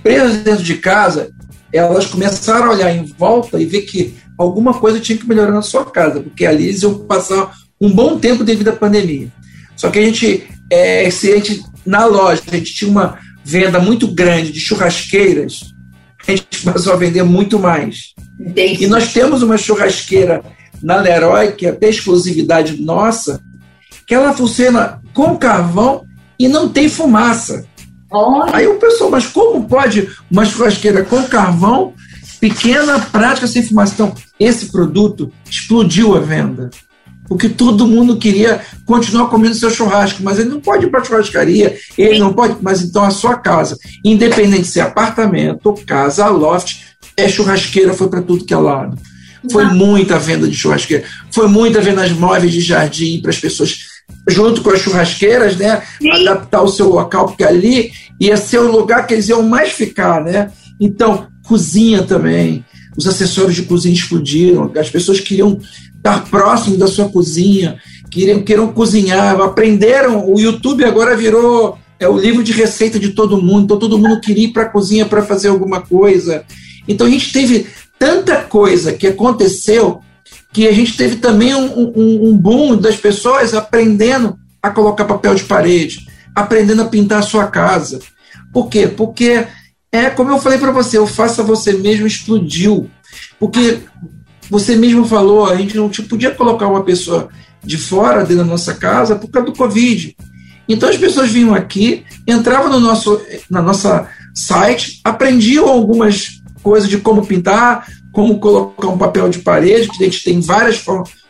Presas 0.03 0.37
dentro 0.43 0.63
de 0.63 0.75
casa, 0.75 1.31
elas 1.71 2.05
começaram 2.05 2.67
a 2.67 2.73
olhar 2.73 2.95
em 2.95 3.05
volta 3.05 3.59
e 3.59 3.65
ver 3.65 3.83
que 3.83 4.13
alguma 4.37 4.73
coisa 4.73 4.99
tinha 4.99 5.17
que 5.17 5.27
melhorar 5.27 5.51
na 5.51 5.61
sua 5.61 5.85
casa, 5.85 6.19
porque 6.19 6.45
ali 6.45 6.67
eles 6.67 6.83
iam 6.83 6.99
passar 6.99 7.53
um 7.79 7.89
bom 7.89 8.19
tempo 8.19 8.43
devido 8.43 8.67
à 8.67 8.73
pandemia. 8.73 9.31
Só 9.75 9.89
que 9.89 9.99
a 9.99 10.05
gente, 10.05 10.47
é, 10.69 11.09
se 11.09 11.31
a 11.31 11.35
gente 11.37 11.63
na 11.85 12.05
loja, 12.05 12.41
a 12.47 12.55
gente 12.55 12.73
tinha 12.73 12.91
uma 12.91 13.17
venda 13.43 13.79
muito 13.79 14.07
grande 14.07 14.51
de 14.51 14.59
churrasqueiras, 14.59 15.73
a 16.27 16.31
gente 16.31 16.45
passou 16.63 16.93
a 16.93 16.97
vender 16.97 17.23
muito 17.23 17.59
mais. 17.59 18.13
Entendi. 18.39 18.85
E 18.85 18.87
nós 18.87 19.11
temos 19.13 19.41
uma 19.41 19.57
churrasqueira 19.57 20.43
na 20.81 20.97
Leroy, 20.97 21.53
que 21.53 21.65
é 21.65 21.69
até 21.69 21.89
exclusividade 21.89 22.81
nossa, 22.81 23.41
que 24.05 24.13
ela 24.13 24.33
funciona 24.33 25.01
com 25.13 25.37
carvão 25.37 26.05
e 26.37 26.47
não 26.47 26.67
tem 26.69 26.89
fumaça. 26.89 27.65
Olha. 28.13 28.55
Aí 28.55 28.67
o 28.67 28.75
pessoal, 28.75 29.09
mas 29.09 29.25
como 29.25 29.67
pode 29.67 30.07
uma 30.29 30.45
churrasqueira 30.45 31.03
com 31.03 31.23
carvão, 31.23 31.93
pequena, 32.39 32.99
prática, 32.99 33.47
sem 33.47 33.63
fumaça? 33.63 33.93
Então, 33.93 34.15
esse 34.39 34.71
produto 34.71 35.31
explodiu 35.49 36.15
a 36.15 36.19
venda 36.19 36.69
porque 37.27 37.49
todo 37.49 37.87
mundo 37.87 38.17
queria 38.17 38.61
continuar 38.85 39.27
comendo 39.27 39.55
seu 39.55 39.69
churrasco, 39.69 40.21
mas 40.21 40.39
ele 40.39 40.49
não 40.49 40.59
pode 40.59 40.85
ir 40.85 40.89
para 40.89 41.01
a 41.01 41.03
churrascaria, 41.03 41.77
ele 41.97 42.19
não 42.19 42.33
pode, 42.33 42.57
mas 42.61 42.81
então 42.81 43.03
a 43.03 43.09
sua 43.09 43.35
casa, 43.35 43.77
independente 44.03 44.67
se 44.67 44.79
é 44.79 44.83
apartamento, 44.83 45.73
casa, 45.85 46.27
loft, 46.27 46.81
é 47.15 47.27
churrasqueira, 47.27 47.93
foi 47.93 48.09
para 48.09 48.21
tudo 48.21 48.45
que 48.45 48.53
é 48.53 48.57
lado. 48.57 48.97
Foi 49.51 49.65
muita 49.65 50.17
venda 50.19 50.47
de 50.47 50.55
churrasqueira, 50.55 51.03
foi 51.31 51.47
muita 51.47 51.81
venda 51.81 52.07
de 52.07 52.13
móveis 52.13 52.51
de 52.51 52.61
jardim 52.61 53.21
para 53.21 53.31
as 53.31 53.39
pessoas, 53.39 53.92
junto 54.27 54.61
com 54.61 54.69
as 54.69 54.79
churrasqueiras, 54.79 55.57
né? 55.57 55.81
Sim. 56.01 56.09
Adaptar 56.11 56.61
o 56.61 56.67
seu 56.67 56.89
local, 56.89 57.27
porque 57.27 57.43
ali 57.43 57.91
ia 58.19 58.37
ser 58.37 58.59
o 58.59 58.71
lugar 58.71 59.05
que 59.05 59.13
eles 59.13 59.29
iam 59.29 59.43
mais 59.43 59.71
ficar, 59.71 60.23
né? 60.23 60.51
Então, 60.79 61.27
cozinha 61.45 62.03
também. 62.03 62.65
Os 62.95 63.07
acessórios 63.07 63.55
de 63.55 63.63
cozinha 63.63 63.93
explodiram, 63.93 64.71
as 64.77 64.89
pessoas 64.89 65.19
queriam 65.19 65.59
estar 65.95 66.23
próximo 66.29 66.77
da 66.77 66.87
sua 66.87 67.09
cozinha, 67.09 67.77
queiram, 68.11 68.43
queiram 68.43 68.71
cozinhar, 68.71 69.39
aprenderam. 69.41 70.31
O 70.31 70.39
YouTube 70.39 70.83
agora 70.83 71.17
virou 71.17 71.77
é 71.99 72.07
o 72.07 72.17
livro 72.17 72.43
de 72.43 72.51
receita 72.51 72.99
de 72.99 73.11
todo 73.11 73.41
mundo, 73.41 73.63
então 73.63 73.79
todo 73.79 73.97
mundo 73.97 74.19
queria 74.19 74.45
ir 74.45 74.51
para 74.51 74.63
a 74.63 74.69
cozinha 74.69 75.05
para 75.05 75.21
fazer 75.21 75.47
alguma 75.47 75.81
coisa. 75.81 76.43
Então 76.87 77.07
a 77.07 77.09
gente 77.09 77.31
teve 77.31 77.67
tanta 77.97 78.41
coisa 78.41 78.91
que 78.91 79.07
aconteceu 79.07 80.01
que 80.53 80.67
a 80.67 80.71
gente 80.71 80.95
teve 80.95 81.15
também 81.15 81.55
um, 81.55 81.91
um, 81.95 82.29
um 82.29 82.37
boom 82.37 82.77
das 82.77 82.95
pessoas 82.95 83.55
aprendendo 83.55 84.37
a 84.61 84.69
colocar 84.69 85.03
papel 85.05 85.33
de 85.33 85.43
parede, 85.43 86.07
aprendendo 86.35 86.83
a 86.83 86.85
pintar 86.85 87.19
a 87.19 87.23
sua 87.23 87.47
casa. 87.47 87.99
Por 88.53 88.69
quê? 88.69 88.87
Porque 88.87 89.47
é 89.91 90.09
como 90.09 90.31
eu 90.31 90.39
falei 90.39 90.59
para 90.59 90.71
você, 90.71 90.97
o 90.99 91.07
faça 91.07 91.41
você 91.41 91.73
mesmo 91.73 92.05
explodiu. 92.05 92.89
Porque 93.39 93.79
você 94.49 94.75
mesmo 94.75 95.05
falou, 95.05 95.47
a 95.47 95.55
gente 95.55 95.75
não 95.75 95.89
podia 95.89 96.31
colocar 96.31 96.67
uma 96.67 96.83
pessoa 96.83 97.29
de 97.63 97.77
fora 97.77 98.21
dentro 98.21 98.37
da 98.37 98.43
nossa 98.43 98.75
casa 98.75 99.15
por 99.15 99.29
causa 99.29 99.49
do 99.49 99.57
Covid. 99.57 100.15
Então 100.69 100.87
as 100.87 100.97
pessoas 100.97 101.31
vinham 101.31 101.53
aqui, 101.53 102.05
entravam 102.27 102.71
no 102.71 102.79
nosso 102.79 103.19
na 103.49 103.61
nossa 103.61 104.07
site, 104.33 105.01
aprendiam 105.03 105.67
algumas 105.67 106.41
coisas 106.61 106.89
de 106.89 106.97
como 106.97 107.25
pintar, 107.25 107.87
como 108.13 108.39
colocar 108.39 108.87
um 108.87 108.97
papel 108.97 109.27
de 109.27 109.39
parede, 109.39 109.89
que 109.89 110.03
a 110.03 110.05
gente 110.05 110.23
tem 110.23 110.39
várias 110.39 110.81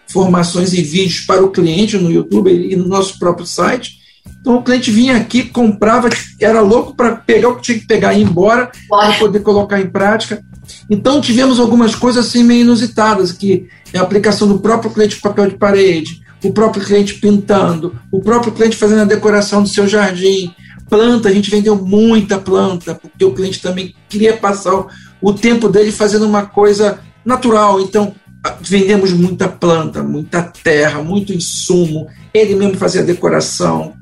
formações 0.07 0.73
e 0.73 0.83
vídeos 0.83 1.21
para 1.21 1.43
o 1.43 1.49
cliente 1.49 1.97
no 1.97 2.11
YouTube 2.11 2.51
e 2.51 2.75
no 2.75 2.87
nosso 2.87 3.17
próprio 3.17 3.47
site. 3.47 4.03
Então 4.41 4.57
o 4.57 4.61
cliente 4.61 4.91
vinha 4.91 5.15
aqui, 5.15 5.43
comprava, 5.43 6.09
era 6.39 6.59
louco 6.59 6.93
para 6.93 7.15
pegar 7.15 7.49
o 7.49 7.55
que 7.55 7.61
tinha 7.61 7.79
que 7.79 7.87
pegar 7.87 8.13
e 8.13 8.19
ir 8.19 8.23
embora, 8.23 8.69
para 8.89 9.13
poder 9.13 9.39
colocar 9.39 9.79
em 9.79 9.89
prática 9.89 10.43
Então 10.89 11.21
tivemos 11.21 11.59
algumas 11.59 11.95
coisas 11.95 12.27
assim 12.27 12.43
meio 12.43 12.61
inusitadas, 12.61 13.31
que 13.31 13.67
é 13.93 13.97
a 13.97 14.01
aplicação 14.01 14.47
do 14.47 14.59
próprio 14.59 14.91
cliente 14.91 15.19
papel 15.21 15.47
de 15.47 15.57
parede, 15.57 16.21
o 16.43 16.51
próprio 16.51 16.83
cliente 16.83 17.15
pintando, 17.15 17.95
o 18.11 18.19
próprio 18.19 18.51
cliente 18.51 18.75
fazendo 18.75 19.01
a 19.01 19.05
decoração 19.05 19.63
do 19.63 19.69
seu 19.69 19.87
jardim, 19.87 20.53
planta, 20.89 21.29
a 21.29 21.33
gente 21.33 21.49
vendeu 21.49 21.75
muita 21.75 22.37
planta, 22.37 22.95
porque 22.95 23.25
o 23.25 23.33
cliente 23.33 23.61
também 23.61 23.93
queria 24.09 24.37
passar 24.37 24.85
o 25.21 25.33
tempo 25.33 25.69
dele 25.69 25.91
fazendo 25.91 26.25
uma 26.25 26.45
coisa 26.45 26.99
natural. 27.25 27.81
Então, 27.81 28.13
vendemos 28.61 29.13
muita 29.13 29.47
planta, 29.47 30.03
muita 30.03 30.41
terra, 30.41 31.01
muito 31.01 31.33
insumo. 31.33 32.07
Ele 32.33 32.55
mesmo 32.55 32.77
fazia 32.77 33.03
decoração. 33.03 33.93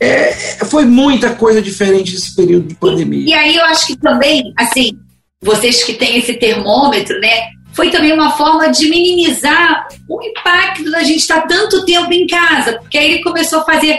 É, 0.00 0.32
foi 0.64 0.84
muita 0.84 1.34
coisa 1.34 1.60
diferente 1.60 2.12
nesse 2.12 2.34
período 2.34 2.68
de 2.68 2.74
pandemia. 2.76 3.28
E, 3.28 3.34
aí 3.34 3.56
eu 3.56 3.64
acho 3.64 3.88
que 3.88 3.96
também, 3.96 4.52
assim, 4.56 4.92
vocês 5.42 5.82
que 5.82 5.94
têm 5.94 6.18
esse 6.18 6.34
termômetro, 6.34 7.18
né? 7.20 7.50
Foi 7.72 7.90
também 7.90 8.12
uma 8.12 8.32
forma 8.36 8.70
de 8.70 8.88
minimizar 8.88 9.86
o 10.08 10.22
impacto 10.22 10.90
da 10.90 11.02
gente 11.02 11.18
estar 11.18 11.42
tanto 11.42 11.84
tempo 11.84 12.12
em 12.12 12.26
casa, 12.26 12.78
porque 12.78 12.96
aí 12.96 13.12
ele 13.12 13.22
começou 13.22 13.60
a 13.60 13.64
fazer 13.64 13.98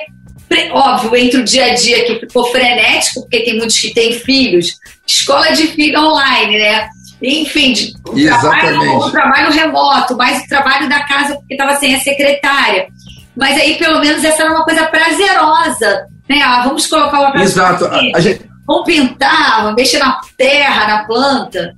óbvio, 0.71 1.15
entre 1.15 1.39
o 1.39 1.43
dia 1.43 1.65
a 1.65 1.75
dia 1.75 2.05
que 2.05 2.19
ficou 2.19 2.45
frenético, 2.51 3.21
porque 3.21 3.43
tem 3.43 3.57
muitos 3.57 3.77
que 3.77 3.93
têm 3.93 4.13
filhos, 4.13 4.75
escola 5.05 5.51
de 5.51 5.67
filho 5.67 5.99
online, 5.99 6.57
né? 6.57 6.89
Enfim, 7.21 7.73
o 8.07 8.15
trabalho, 8.15 8.97
o 8.97 9.11
trabalho 9.11 9.51
remoto, 9.51 10.15
mais 10.15 10.43
o 10.43 10.47
trabalho 10.47 10.87
da 10.87 11.03
casa, 11.03 11.35
porque 11.35 11.53
estava 11.53 11.75
sem 11.75 11.93
a 11.93 11.99
secretária. 11.99 12.87
Mas 13.35 13.59
aí, 13.59 13.77
pelo 13.77 13.99
menos, 13.99 14.23
essa 14.23 14.43
era 14.43 14.51
uma 14.51 14.63
coisa 14.63 14.85
prazerosa, 14.85 16.05
né? 16.29 16.41
Ah, 16.41 16.63
vamos 16.65 16.87
colocar 16.87 17.19
uma 17.19 17.41
Exato. 17.41 17.85
A 17.85 18.19
gente... 18.19 18.49
Vamos 18.65 18.85
pintar, 18.85 19.73
mexer 19.75 19.97
na 19.97 20.19
terra, 20.37 20.87
na 20.87 21.03
planta. 21.05 21.73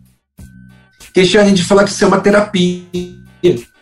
Cristiane, 1.14 1.48
a 1.48 1.50
gente 1.50 1.64
fala 1.64 1.84
que 1.84 1.90
isso 1.90 2.04
é 2.04 2.08
uma 2.08 2.20
terapia. 2.20 2.84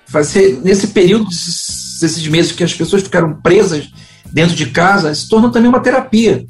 Fazer, 0.08 0.60
nesse 0.64 0.88
período, 0.88 1.26
desses 1.26 2.28
meses 2.28 2.52
que 2.52 2.64
as 2.64 2.74
pessoas 2.74 3.04
ficaram 3.04 3.40
presas 3.42 3.90
dentro 4.32 4.56
de 4.56 4.68
casa, 4.68 5.14
se 5.14 5.28
torna 5.28 5.52
também 5.52 5.70
uma 5.70 5.80
terapia. 5.80 6.46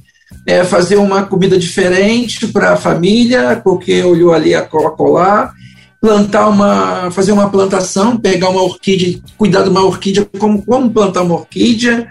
É 0.46 0.64
fazer 0.64 0.98
uma 0.98 1.24
comida 1.24 1.58
diferente 1.58 2.48
para 2.48 2.74
a 2.74 2.78
família, 2.78 3.60
porque 3.64 4.04
olhou 4.04 4.34
ali 4.34 4.54
a 4.54 4.62
colar, 4.62 5.52
plantar 6.00 6.48
uma, 6.48 7.12
fazer 7.12 7.32
uma 7.32 7.50
plantação, 7.50 8.18
pegar 8.18 8.50
uma 8.50 8.62
orquídea, 8.62 9.20
cuidar 9.38 9.64
de 9.64 9.70
uma 9.70 9.84
orquídea, 9.84 10.28
como, 10.40 10.62
como 10.62 10.90
plantar 10.92 11.24
uma 11.24 11.36
orquídea, 11.36 12.08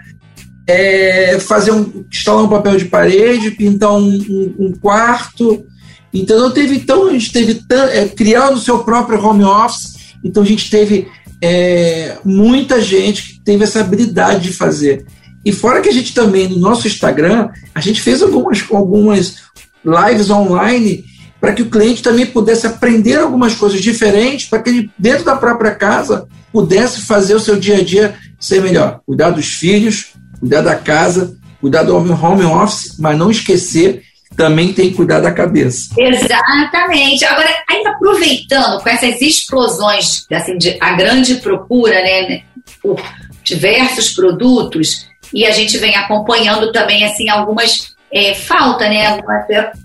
é, 0.67 1.39
fazer 1.39 1.71
um, 1.71 2.05
instalar 2.11 2.43
um 2.43 2.49
papel 2.49 2.77
de 2.77 2.85
parede, 2.85 3.51
pintar 3.51 3.93
um, 3.93 4.07
um, 4.07 4.55
um 4.59 4.71
quarto. 4.73 5.65
Então 6.13 6.51
teve 6.51 6.75
então 6.75 7.07
a 7.07 7.11
gente 7.11 7.31
teve 7.31 7.61
é, 7.91 8.07
criar 8.07 8.51
o 8.51 8.59
seu 8.59 8.79
próprio 8.79 9.23
home 9.23 9.43
office. 9.43 10.13
Então 10.23 10.43
a 10.43 10.45
gente 10.45 10.69
teve 10.69 11.07
é, 11.41 12.17
muita 12.23 12.81
gente 12.81 13.23
que 13.23 13.39
teve 13.39 13.63
essa 13.63 13.79
habilidade 13.79 14.41
de 14.49 14.53
fazer. 14.53 15.05
E 15.45 15.51
fora 15.51 15.81
que 15.81 15.89
a 15.89 15.93
gente 15.93 16.13
também, 16.13 16.47
no 16.47 16.57
nosso 16.57 16.87
Instagram, 16.87 17.49
a 17.73 17.79
gente 17.79 18.01
fez 18.01 18.21
algumas, 18.21 18.63
algumas 18.71 19.35
lives 19.83 20.29
online 20.29 21.05
para 21.39 21.53
que 21.53 21.61
o 21.61 21.69
cliente 21.69 22.03
também 22.03 22.25
pudesse 22.25 22.67
aprender 22.67 23.17
algumas 23.17 23.55
coisas 23.55 23.81
diferentes, 23.81 24.49
para 24.49 24.61
que 24.61 24.69
ele, 24.69 24.91
dentro 24.97 25.23
da 25.23 25.37
própria 25.37 25.71
casa, 25.71 26.27
pudesse 26.51 27.01
fazer 27.01 27.35
o 27.35 27.39
seu 27.39 27.57
dia 27.57 27.77
a 27.77 27.83
dia 27.83 28.15
ser 28.37 28.61
melhor. 28.61 28.99
Cuidar 29.05 29.29
dos 29.29 29.45
filhos, 29.45 30.13
cuidar 30.39 30.61
da 30.61 30.75
casa, 30.75 31.37
cuidar 31.61 31.83
do 31.83 31.95
home 31.95 32.43
office, 32.43 32.95
mas 32.99 33.17
não 33.17 33.31
esquecer 33.31 34.03
também 34.35 34.71
tem 34.71 34.89
que 34.89 34.95
cuidar 34.95 35.19
da 35.19 35.31
cabeça. 35.31 35.89
Exatamente. 35.97 37.25
Agora, 37.25 37.49
ainda 37.69 37.89
aproveitando 37.89 38.81
com 38.81 38.89
essas 38.89 39.21
explosões, 39.21 40.25
assim, 40.31 40.57
de, 40.57 40.77
a 40.79 40.93
grande 40.93 41.35
procura, 41.35 41.95
né, 41.95 42.41
por 42.81 43.01
diversos 43.43 44.11
produtos, 44.11 45.08
e 45.33 45.45
a 45.45 45.51
gente 45.51 45.77
vem 45.77 45.95
acompanhando 45.95 46.71
também 46.71 47.05
assim 47.05 47.29
algumas 47.29 47.95
é, 48.11 48.33
falta, 48.33 48.89
né, 48.89 49.19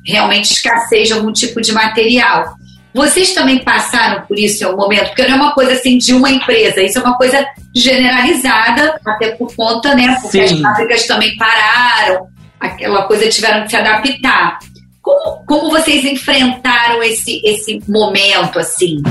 realmente 0.04 0.52
escassez 0.52 1.08
de 1.08 1.14
algum 1.14 1.32
tipo 1.32 1.60
de 1.60 1.72
material. 1.72 2.54
Vocês 2.94 3.34
também 3.34 3.58
passaram 3.58 4.24
por 4.26 4.38
isso 4.38 4.62
em 4.62 4.66
algum 4.66 4.82
momento, 4.82 5.08
porque 5.08 5.26
não 5.26 5.32
é 5.32 5.34
uma 5.34 5.52
coisa 5.52 5.72
assim 5.72 5.98
de 5.98 6.14
uma 6.14 6.30
empresa, 6.30 6.80
isso 6.80 6.98
é 6.98 7.02
uma 7.02 7.16
coisa 7.16 7.44
generalizada, 7.74 9.00
até 9.04 9.32
por 9.32 9.54
conta, 9.54 9.94
né, 9.94 10.16
porque 10.22 10.46
Sim. 10.46 10.54
as 10.54 10.60
fábricas 10.60 11.06
também 11.06 11.36
pararam, 11.36 12.28
aquela 12.60 13.02
coisa 13.02 13.28
tiveram 13.28 13.64
que 13.64 13.70
se 13.70 13.76
adaptar. 13.76 14.58
Como, 15.02 15.44
como 15.44 15.70
vocês 15.70 16.04
enfrentaram 16.04 17.02
esse, 17.02 17.42
esse 17.44 17.82
momento 17.86 18.58
assim? 18.58 19.02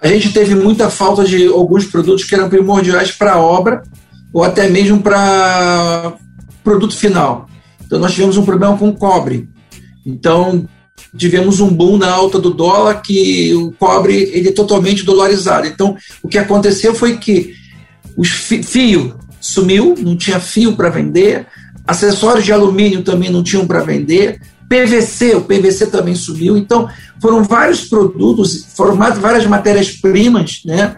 A 0.00 0.06
gente 0.06 0.32
teve 0.32 0.54
muita 0.54 0.88
falta 0.88 1.24
de 1.24 1.48
alguns 1.48 1.86
produtos 1.86 2.24
que 2.24 2.34
eram 2.34 2.48
primordiais 2.48 3.10
para 3.10 3.32
a 3.32 3.40
obra, 3.40 3.82
ou 4.32 4.44
até 4.44 4.68
mesmo 4.68 5.00
para 5.00 6.14
produto 6.62 6.96
final. 6.96 7.48
Então, 7.84 7.98
nós 7.98 8.12
tivemos 8.12 8.36
um 8.36 8.44
problema 8.44 8.76
com 8.76 8.92
cobre. 8.92 9.48
Então, 10.04 10.66
tivemos 11.16 11.60
um 11.60 11.68
boom 11.68 11.96
na 11.96 12.10
alta 12.10 12.38
do 12.38 12.52
dólar 12.52 13.00
que 13.02 13.54
o 13.54 13.72
cobre 13.72 14.30
ele 14.32 14.48
é 14.48 14.52
totalmente 14.52 15.04
dolarizado. 15.04 15.66
Então, 15.66 15.96
o 16.22 16.28
que 16.28 16.38
aconteceu 16.38 16.94
foi 16.94 17.16
que 17.16 17.54
o 18.16 18.24
fio 18.24 19.16
sumiu, 19.40 19.94
não 19.98 20.16
tinha 20.16 20.40
fio 20.40 20.76
para 20.76 20.90
vender, 20.90 21.46
acessórios 21.86 22.44
de 22.44 22.52
alumínio 22.52 23.02
também 23.02 23.30
não 23.30 23.42
tinham 23.42 23.66
para 23.66 23.80
vender, 23.80 24.40
PVC, 24.68 25.36
o 25.36 25.40
PVC 25.40 25.86
também 25.86 26.14
sumiu. 26.14 26.56
Então, 26.56 26.88
foram 27.20 27.42
vários 27.42 27.86
produtos, 27.86 28.66
foram 28.76 28.96
várias 28.96 29.46
matérias-primas 29.46 30.60
né, 30.64 30.96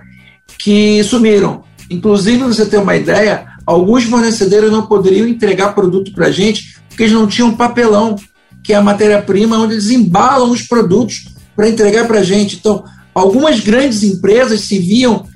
que 0.58 1.02
sumiram. 1.04 1.62
Inclusive, 1.90 2.44
você 2.44 2.64
ter 2.64 2.78
uma 2.78 2.96
ideia, 2.96 3.46
alguns 3.66 4.04
fornecedores 4.04 4.70
não 4.70 4.86
poderiam 4.86 5.26
entregar 5.26 5.74
produto 5.74 6.12
para 6.12 6.28
a 6.28 6.30
gente 6.30 6.78
porque 6.88 7.02
eles 7.02 7.14
não 7.14 7.26
tinham 7.26 7.54
papelão, 7.54 8.16
que 8.62 8.72
é 8.72 8.76
a 8.76 8.82
matéria-prima 8.82 9.58
onde 9.58 9.74
eles 9.74 9.90
embalam 9.90 10.50
os 10.50 10.62
produtos 10.62 11.28
para 11.56 11.68
entregar 11.68 12.06
para 12.06 12.20
a 12.20 12.22
gente. 12.22 12.56
Então, 12.56 12.84
algumas 13.14 13.60
grandes 13.60 14.02
empresas 14.02 14.60
se 14.60 14.78
viam 14.78 15.26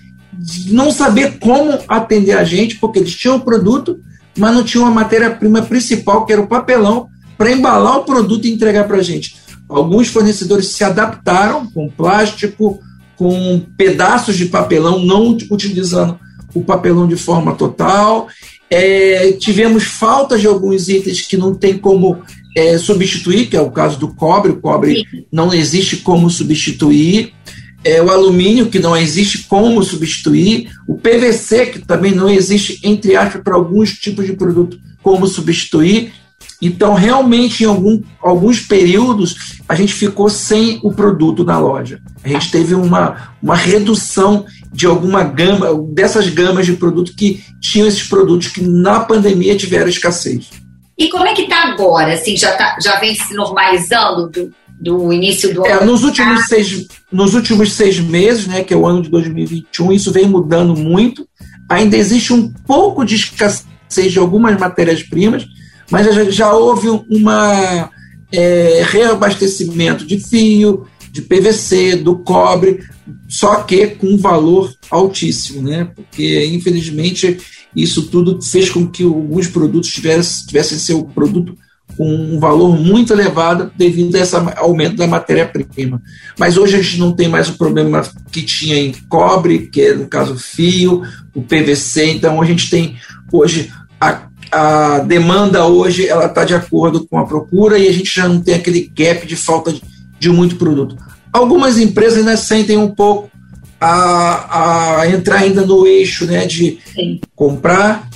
não 0.66 0.90
saber 0.90 1.38
como 1.38 1.78
atender 1.88 2.32
a 2.32 2.44
gente, 2.44 2.76
porque 2.76 2.98
eles 2.98 3.14
tinham 3.14 3.36
o 3.36 3.40
produto, 3.40 3.98
mas 4.36 4.54
não 4.54 4.64
tinham 4.64 4.86
a 4.86 4.90
matéria-prima 4.90 5.62
principal, 5.62 6.26
que 6.26 6.32
era 6.32 6.42
o 6.42 6.46
papelão, 6.46 7.08
para 7.36 7.50
embalar 7.50 7.98
o 7.98 8.04
produto 8.04 8.46
e 8.46 8.52
entregar 8.52 8.84
para 8.86 8.98
a 8.98 9.02
gente. 9.02 9.36
Alguns 9.68 10.08
fornecedores 10.08 10.68
se 10.68 10.84
adaptaram 10.84 11.66
com 11.66 11.88
plástico, 11.88 12.78
com 13.16 13.60
pedaços 13.76 14.36
de 14.36 14.46
papelão, 14.46 14.98
não 14.98 15.36
utilizando 15.50 16.18
o 16.54 16.62
papelão 16.62 17.06
de 17.06 17.16
forma 17.16 17.54
total. 17.54 18.28
É, 18.70 19.32
tivemos 19.32 19.84
faltas 19.84 20.40
de 20.40 20.46
alguns 20.46 20.88
itens 20.88 21.22
que 21.22 21.36
não 21.36 21.54
tem 21.54 21.76
como 21.76 22.22
é, 22.56 22.78
substituir, 22.78 23.46
que 23.46 23.56
é 23.56 23.60
o 23.60 23.70
caso 23.70 23.98
do 23.98 24.08
cobre. 24.08 24.52
O 24.52 24.60
cobre 24.60 25.04
Sim. 25.10 25.24
não 25.30 25.52
existe 25.52 25.98
como 25.98 26.30
substituir. 26.30 27.32
É, 27.84 28.02
o 28.02 28.10
alumínio, 28.10 28.70
que 28.70 28.78
não 28.78 28.96
existe 28.96 29.44
como 29.44 29.82
substituir. 29.82 30.70
O 30.88 30.96
PVC, 30.96 31.66
que 31.66 31.78
também 31.80 32.14
não 32.14 32.30
existe, 32.30 32.80
entre 32.82 33.14
aspas, 33.14 33.42
para 33.42 33.54
alguns 33.54 33.92
tipos 33.92 34.24
de 34.24 34.32
produto, 34.32 34.78
como 35.02 35.26
substituir. 35.26 36.12
Então, 36.62 36.94
realmente, 36.94 37.62
em 37.62 37.66
algum, 37.66 38.00
alguns 38.22 38.60
períodos, 38.60 39.60
a 39.68 39.74
gente 39.74 39.92
ficou 39.92 40.30
sem 40.30 40.80
o 40.82 40.92
produto 40.92 41.44
na 41.44 41.58
loja. 41.58 42.00
A 42.22 42.28
gente 42.28 42.50
teve 42.50 42.74
uma, 42.74 43.34
uma 43.42 43.54
redução 43.54 44.46
de 44.74 44.86
alguma 44.86 45.22
gama, 45.22 45.68
dessas 45.92 46.28
gamas 46.28 46.66
de 46.66 46.72
produto 46.72 47.14
que 47.16 47.42
tinham 47.60 47.86
esses 47.86 48.02
produtos 48.02 48.48
que 48.48 48.60
na 48.60 49.00
pandemia 49.00 49.56
tiveram 49.56 49.88
escassez. 49.88 50.50
E 50.98 51.08
como 51.08 51.26
é 51.26 51.32
que 51.32 51.42
está 51.42 51.68
agora? 51.68 52.14
Assim, 52.14 52.36
já, 52.36 52.52
tá, 52.56 52.76
já 52.82 52.98
vem 52.98 53.14
se 53.14 53.34
normalizando 53.34 54.28
do, 54.28 54.52
do 54.80 55.12
início 55.12 55.54
do 55.54 55.64
ano? 55.64 55.82
É, 55.82 55.84
nos, 55.84 56.02
últimos 56.02 56.46
seis, 56.46 56.86
nos 57.10 57.34
últimos 57.34 57.72
seis 57.72 58.00
meses, 58.00 58.46
né, 58.46 58.64
que 58.64 58.74
é 58.74 58.76
o 58.76 58.86
ano 58.86 59.02
de 59.02 59.08
2021, 59.10 59.92
isso 59.92 60.12
vem 60.12 60.26
mudando 60.26 60.76
muito. 60.76 61.26
Ainda 61.70 61.96
existe 61.96 62.32
um 62.32 62.52
pouco 62.66 63.04
de 63.04 63.14
escassez 63.14 64.12
de 64.12 64.18
algumas 64.18 64.58
matérias-primas, 64.58 65.46
mas 65.88 66.12
já, 66.12 66.24
já 66.30 66.52
houve 66.52 66.88
uma 67.08 67.90
é, 68.32 68.82
reabastecimento 68.84 70.04
de 70.04 70.18
fio, 70.18 70.86
de 71.12 71.22
PVC, 71.22 71.96
do 71.96 72.18
cobre, 72.18 72.80
só 73.28 73.62
que 73.62 73.88
com 73.88 74.06
um 74.06 74.18
valor 74.18 74.72
altíssimo, 74.90 75.62
né? 75.62 75.88
Porque, 75.94 76.46
infelizmente, 76.46 77.38
isso 77.74 78.08
tudo 78.08 78.40
fez 78.42 78.70
com 78.70 78.86
que 78.86 79.02
alguns 79.02 79.48
produtos 79.48 79.92
tivessem, 79.92 80.46
tivessem 80.46 80.78
seu 80.78 81.04
produto 81.04 81.56
com 81.96 82.08
um 82.08 82.40
valor 82.40 82.78
muito 82.78 83.12
elevado 83.12 83.70
devido 83.76 84.16
a 84.16 84.20
esse 84.20 84.34
aumento 84.56 84.96
da 84.96 85.06
matéria-prima. 85.06 86.02
Mas 86.38 86.56
hoje 86.56 86.76
a 86.76 86.82
gente 86.82 86.98
não 86.98 87.12
tem 87.12 87.28
mais 87.28 87.48
o 87.48 87.58
problema 87.58 88.02
que 88.32 88.42
tinha 88.42 88.76
em 88.76 88.92
cobre, 89.08 89.68
que 89.68 89.80
é, 89.80 89.94
no 89.94 90.08
caso, 90.08 90.36
fio, 90.36 91.02
o 91.34 91.42
PVC. 91.42 92.12
Então, 92.12 92.40
a 92.40 92.44
gente 92.44 92.70
tem 92.70 92.96
hoje 93.30 93.70
a 94.00 94.28
a 94.54 95.00
demanda 95.00 95.66
hoje 95.66 96.06
ela 96.06 96.26
está 96.26 96.44
de 96.44 96.54
acordo 96.54 97.04
com 97.06 97.18
a 97.18 97.26
procura 97.26 97.76
e 97.76 97.88
a 97.88 97.92
gente 97.92 98.14
já 98.14 98.28
não 98.28 98.40
tem 98.40 98.54
aquele 98.54 98.90
gap 98.94 99.26
de 99.26 99.34
falta 99.34 99.72
de, 99.72 99.82
de 100.18 100.30
muito 100.30 100.54
produto. 100.56 100.96
Algumas 101.34 101.78
empresas 101.78 102.18
ainda 102.18 102.36
sentem 102.36 102.76
um 102.76 102.94
pouco 102.94 103.28
a, 103.80 105.00
a 105.00 105.10
entrar 105.10 105.38
ainda 105.40 105.66
no 105.66 105.84
eixo 105.84 106.26
né, 106.26 106.46
de 106.46 106.78
Sim. 106.94 107.20
comprar, 107.34 108.08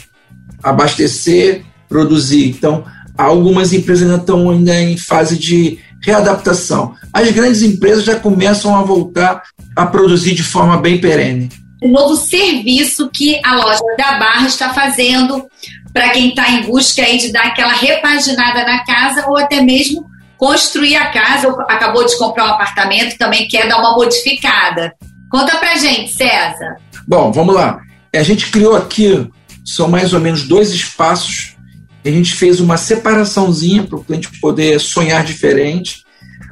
abastecer, 0.63 1.65
produzir. 1.89 2.51
Então, 2.51 2.85
algumas 3.17 3.73
empresas 3.73 4.09
ainda 4.09 4.21
estão 4.21 4.49
ainda 4.49 4.81
em 4.81 4.97
fase 4.97 5.37
de 5.37 5.81
readaptação. 6.01 6.95
As 7.13 7.29
grandes 7.33 7.63
empresas 7.63 8.05
já 8.05 8.15
começam 8.15 8.77
a 8.77 8.83
voltar 8.83 9.43
a 9.75 9.85
produzir 9.85 10.35
de 10.35 10.45
forma 10.45 10.77
bem 10.77 11.01
perene. 11.01 11.49
O 11.83 11.89
novo 11.89 12.15
serviço 12.15 13.11
que 13.13 13.41
a 13.45 13.57
loja 13.57 13.83
da 13.99 14.17
Barra 14.17 14.47
está 14.47 14.73
fazendo 14.73 15.45
para 15.93 16.11
quem 16.11 16.29
está 16.29 16.49
em 16.51 16.63
busca 16.63 17.03
aí 17.03 17.19
de 17.19 17.33
dar 17.33 17.47
aquela 17.47 17.73
repaginada 17.73 18.65
na 18.65 18.85
casa 18.85 19.27
ou 19.29 19.37
até 19.37 19.61
mesmo 19.61 20.08
construir 20.39 20.97
a 20.97 21.11
casa, 21.11 21.49
ou 21.49 21.61
acabou 21.63 22.07
de 22.07 22.17
comprar 22.17 22.47
um 22.47 22.51
apartamento, 22.51 23.19
também 23.19 23.49
quer 23.49 23.69
dar 23.69 23.79
uma 23.79 23.95
modificada. 23.95 24.95
Conta 25.31 25.57
pra 25.59 25.77
gente, 25.77 26.13
César. 26.13 26.77
Bom, 27.07 27.33
vamos 27.33 27.55
lá. 27.55 27.81
A 28.15 28.23
gente 28.23 28.51
criou 28.51 28.77
aqui, 28.77 29.29
são 29.65 29.89
mais 29.89 30.15
ou 30.15 30.21
menos 30.21 30.45
dois 30.45 30.71
espaços. 30.71 31.57
A 32.05 32.09
gente 32.09 32.35
fez 32.35 32.61
uma 32.61 32.77
separaçãozinha 32.77 33.83
para 33.83 33.99
o 33.99 34.05
cliente 34.05 34.31
poder 34.41 34.79
sonhar 34.81 35.25
diferente. 35.25 36.05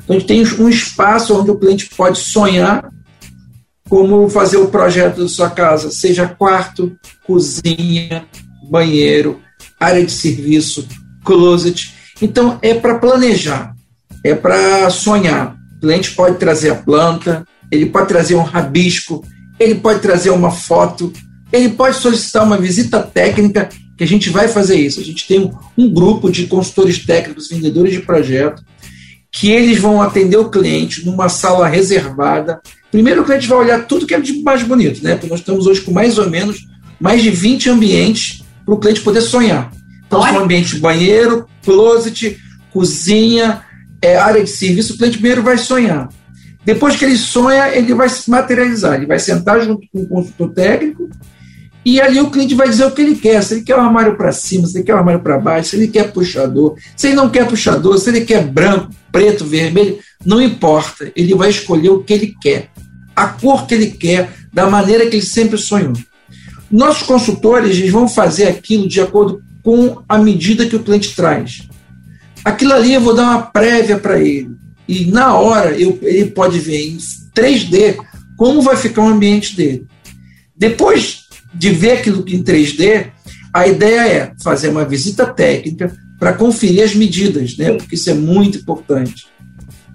Então, 0.03 0.17
a 0.17 0.19
gente 0.19 0.29
tem 0.29 0.43
um 0.61 0.69
espaço 0.69 1.39
onde 1.39 1.51
o 1.51 1.59
cliente 1.59 1.89
pode 1.97 2.19
sonhar 2.19 2.85
como 3.89 4.29
fazer 4.29 4.57
o 4.57 4.69
projeto 4.69 5.23
da 5.23 5.29
sua 5.29 5.49
casa, 5.49 5.91
seja 5.91 6.27
quarto, 6.27 6.97
cozinha, 7.25 8.27
banheiro, 8.69 9.41
área 9.79 10.05
de 10.05 10.11
serviço, 10.11 10.87
closet. 11.25 11.95
Então, 12.21 12.59
é 12.63 12.75
para 12.75 12.99
planejar, 12.99 13.76
é 14.31 14.35
para 14.35 14.89
sonhar. 14.91 15.57
O 15.77 15.81
cliente 15.81 16.13
pode 16.13 16.39
trazer 16.39 16.71
a 16.71 16.75
planta, 16.75 17.47
ele 17.71 17.87
pode 17.87 18.09
trazer 18.09 18.35
um 18.35 18.43
rabisco, 18.43 19.25
ele 19.59 19.77
pode 19.77 20.01
trazer 20.01 20.31
uma 20.31 20.51
foto, 20.51 21.13
ele 21.53 21.71
pode 21.71 21.97
solicitar 21.97 22.45
uma 22.45 22.59
visita 22.59 23.01
técnica, 23.01 23.69
que 23.97 24.05
a 24.05 24.07
gente 24.07 24.29
vai 24.29 24.49
fazer 24.49 24.77
isso. 24.77 25.01
A 25.01 25.05
gente 25.05 25.27
tem 25.27 25.51
um, 25.77 25.93
grupo 25.93 26.31
de 26.31 26.47
consultores 26.47 27.05
técnicos, 27.05 27.49
vendedores 27.49 27.93
de 27.93 28.01
projeto, 28.01 28.63
que 29.33 29.51
eles 29.51 29.79
vão 29.79 30.03
atender 30.03 30.37
o 30.37 30.51
cliente 30.51 31.05
numa 31.05 31.29
sala 31.29 31.67
reservada. 31.67 32.61
Primeiro 32.91 33.23
o 33.23 33.25
cliente 33.25 33.47
vai 33.47 33.59
olhar 33.59 33.87
tudo 33.87 34.07
que 34.07 34.15
é 34.15 34.21
de 34.21 34.43
mais 34.43 34.63
bonito, 34.63 35.03
né? 35.03 35.13
Porque 35.13 35.29
nós 35.29 35.41
estamos 35.41 35.67
hoje 35.67 35.81
com 35.81 35.93
mais 35.93 36.19
ou 36.19 36.29
menos 36.29 36.67
mais 37.01 37.23
de 37.23 37.31
20 37.31 37.71
ambientes 37.71 38.43
para 38.65 38.75
o 38.75 38.79
cliente 38.79 39.01
poder 39.01 39.21
sonhar. 39.21 39.71
Então, 40.07 40.23
são 40.23 40.39
ambientes 40.39 40.75
de 40.75 40.81
banheiro, 40.81 41.47
closet, 41.65 42.39
cozinha, 42.73 43.63
é, 44.01 44.17
área 44.17 44.43
de 44.43 44.51
serviço, 44.51 44.95
o 44.95 44.99
cliente 44.99 45.19
primeiro 45.19 45.43
vai 45.43 45.59
sonhar. 45.59 46.09
Depois 46.65 46.97
que 46.97 47.05
ele 47.05 47.17
sonha, 47.17 47.69
ele 47.69 47.95
vai 47.95 48.09
se 48.09 48.29
materializar, 48.29 48.95
ele 48.95 49.07
vai 49.07 49.19
sentar 49.19 49.61
junto 49.61 49.87
com 49.93 50.01
o 50.01 50.09
consultor 50.09 50.53
técnico 50.53 51.09
e 51.85 52.01
ali 52.01 52.21
o 52.21 52.29
cliente 52.29 52.57
vai 52.57 52.69
dizer 52.69 52.85
o 52.85 52.91
que 52.91 53.01
ele 53.01 53.15
quer, 53.15 53.41
se 53.45 53.55
ele 53.55 53.63
quer 53.63 53.77
o 53.77 53.81
armário 53.81 54.17
para 54.17 54.33
cima, 54.33 54.67
se 54.67 54.77
ele 54.77 54.85
quer 54.85 54.95
o 54.95 54.99
armário 54.99 55.21
para 55.21 55.39
baixo, 55.39 55.71
se 55.71 55.77
ele 55.77 55.87
quer 55.87 56.11
puxador, 56.13 56.75
se 56.97 57.07
ele 57.07 57.15
não 57.15 57.31
quer 57.31 57.47
puxador, 57.47 57.97
se 57.97 58.11
ele 58.11 58.23
quer 58.23 58.45
branco, 58.45 58.91
preto, 59.13 59.45
vermelho, 59.45 59.97
não 60.25 60.43
importa, 60.43 61.13
ele 61.15 61.33
vai 61.37 61.51
escolher 61.51 61.91
o 61.91 62.03
que 62.03 62.13
ele 62.13 62.35
quer, 62.43 62.71
a 63.15 63.29
cor 63.29 63.69
que 63.69 63.75
ele 63.75 63.93
quer, 63.93 64.33
da 64.53 64.69
maneira 64.69 65.07
que 65.07 65.15
ele 65.15 65.25
sempre 65.25 65.57
sonhou. 65.57 65.93
Nossos 66.69 67.05
consultores 67.05 67.79
eles 67.79 67.93
vão 67.93 68.09
fazer 68.09 68.49
aquilo 68.49 68.89
de 68.89 69.01
acordo 69.01 69.41
com 69.63 70.03
a 70.09 70.19
medida 70.19 70.67
que 70.67 70.75
o 70.75 70.83
cliente 70.83 71.15
traz. 71.15 71.69
Aquilo 72.47 72.75
ali 72.75 72.95
eu 72.95 73.01
vou 73.01 73.13
dar 73.13 73.25
uma 73.25 73.43
prévia 73.43 73.99
para 73.99 74.21
ele. 74.21 74.51
E 74.87 75.07
na 75.07 75.35
hora 75.35 75.73
eu, 75.73 75.99
ele 76.01 76.27
pode 76.27 76.61
ver 76.61 76.81
em 76.81 76.97
3D 77.35 77.97
como 78.37 78.63
vai 78.63 78.77
ficar 78.77 79.03
o 79.03 79.09
ambiente 79.09 79.57
dele. 79.57 79.85
Depois 80.57 81.25
de 81.53 81.71
ver 81.71 81.99
aquilo 81.99 82.25
em 82.29 82.45
3D, 82.45 83.09
a 83.53 83.67
ideia 83.67 84.01
é 84.01 84.33
fazer 84.45 84.69
uma 84.69 84.85
visita 84.85 85.27
técnica 85.27 85.93
para 86.21 86.35
conferir 86.35 86.85
as 86.85 86.95
medidas, 86.95 87.57
né? 87.57 87.73
porque 87.73 87.97
isso 87.97 88.11
é 88.11 88.15
muito 88.15 88.59
importante. 88.59 89.27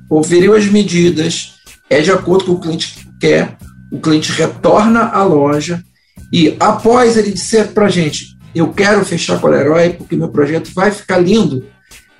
Conferiu 0.09 0.53
as 0.53 0.65
medidas, 0.65 1.53
é 1.89 2.01
de 2.01 2.11
acordo 2.11 2.43
com 2.43 2.51
o 2.51 2.59
cliente 2.59 3.07
quer, 3.17 3.55
o 3.89 3.97
cliente 3.97 4.29
retorna 4.33 5.03
à 5.03 5.23
loja 5.23 5.81
e 6.33 6.53
após 6.59 7.15
ele 7.15 7.31
disser 7.31 7.69
para 7.69 7.85
a 7.85 7.89
gente, 7.89 8.37
eu 8.53 8.73
quero 8.73 9.05
fechar 9.05 9.39
com 9.39 9.47
a 9.47 9.51
Leroy 9.51 9.93
porque 9.93 10.17
meu 10.17 10.27
projeto 10.27 10.69
vai 10.73 10.91
ficar 10.91 11.17
lindo, 11.17 11.65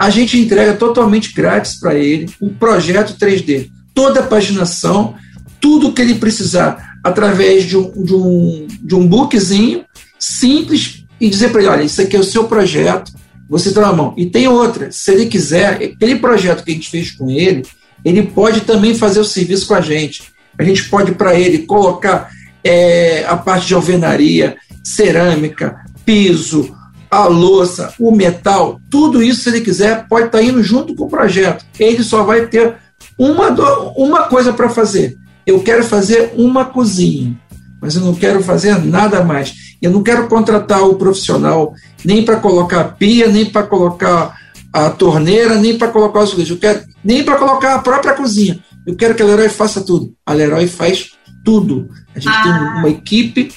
a 0.02 0.10
gente 0.10 0.36
entrega 0.36 0.74
totalmente 0.74 1.32
grátis 1.32 1.76
para 1.76 1.94
ele 1.94 2.28
um 2.42 2.50
projeto 2.50 3.14
3D, 3.20 3.70
toda 3.94 4.22
a 4.22 4.24
paginação, 4.24 5.14
tudo 5.60 5.94
que 5.94 6.02
ele 6.02 6.16
precisar, 6.16 6.96
através 7.04 7.66
de 7.66 7.78
um, 7.78 8.04
de 8.04 8.16
um, 8.16 8.68
de 8.82 8.96
um 8.96 9.08
bookzinho 9.08 9.86
simples 10.18 11.06
e 11.20 11.30
dizer 11.30 11.52
para 11.52 11.62
ele: 11.62 11.70
olha, 11.70 11.84
isso 11.84 12.02
aqui 12.02 12.16
é 12.16 12.20
o 12.20 12.24
seu 12.24 12.46
projeto, 12.46 13.12
você 13.48 13.70
está 13.70 13.82
na 13.82 13.94
mão. 13.94 14.16
E 14.18 14.26
tem 14.26 14.48
outra, 14.48 14.92
se 14.92 15.12
ele 15.12 15.28
quiser, 15.28 15.74
aquele 15.74 16.16
projeto 16.16 16.64
que 16.64 16.72
a 16.72 16.74
gente 16.74 16.90
fez 16.90 17.12
com 17.12 17.30
ele, 17.30 17.62
ele 18.04 18.24
pode 18.24 18.62
também 18.62 18.96
fazer 18.96 19.20
o 19.20 19.24
serviço 19.24 19.68
com 19.68 19.76
a 19.76 19.82
gente. 19.82 20.24
A 20.58 20.64
gente 20.64 20.90
pode 20.90 21.12
para 21.12 21.40
ele 21.40 21.60
colocar 21.60 22.32
é, 22.64 23.24
a 23.28 23.38
parte 23.38 23.68
de 23.68 23.76
alvenaria, 23.76 24.58
cerâmica, 24.84 25.86
piso, 26.04 26.76
a 27.12 27.26
louça, 27.26 27.93
o 28.00 28.10
metal, 28.10 28.80
tudo 28.89 29.21
isso, 29.21 29.41
se 29.41 29.50
ele 29.50 29.60
quiser, 29.60 30.08
pode 30.08 30.28
estar 30.28 30.38
tá 30.38 30.43
indo 30.43 30.63
junto 30.63 30.95
com 30.95 31.04
o 31.04 31.10
projeto. 31.10 31.65
Ele 31.78 32.02
só 32.04 32.24
vai 32.24 32.47
ter 32.47 32.76
uma, 33.17 33.50
uma 33.97 34.24
coisa 34.24 34.54
para 34.54 34.69
fazer. 34.69 35.17
Eu 35.45 35.60
quero 35.62 35.84
fazer 35.84 36.32
uma 36.38 36.63
cozinha, 36.63 37.38
mas 37.82 37.97
eu 37.97 38.02
não 38.02 38.15
quero 38.15 38.41
fazer 38.41 38.82
nada 38.82 39.21
mais. 39.26 39.54
Eu 39.82 39.91
não 39.91 40.02
quero 40.02 40.28
contratar 40.30 40.88
o 40.88 40.95
profissional 40.95 41.74
nem 42.06 42.24
para 42.24 42.38
colocar 42.38 42.80
a 42.80 42.86
pia, 42.86 43.28
nem 43.28 43.45
para 43.45 43.63
colocar 43.63 44.39
a 44.71 44.89
torneira, 44.89 45.56
nem 45.56 45.78
para 45.78 45.89
colocar 45.89 46.21
os 46.21 46.50
Eu 46.50 46.58
quero 46.58 46.86
nem 47.04 47.24
para 47.24 47.36
colocar 47.36 47.76
a 47.76 47.80
própria 47.80 48.13
cozinha. 48.13 48.63
Eu 48.88 48.95
quero 48.95 49.15
que 49.15 49.21
a 49.21 49.26
Leroy 49.26 49.50
faça 49.50 49.82
tudo. 49.82 50.13
A 50.26 50.32
Leroy 50.32 50.65
faz 50.67 51.12
tudo. 51.43 51.89
A 52.15 52.19
gente 52.19 52.34
ah. 52.34 52.43
tem 52.43 52.52
uma 52.80 52.89
equipe 52.89 53.52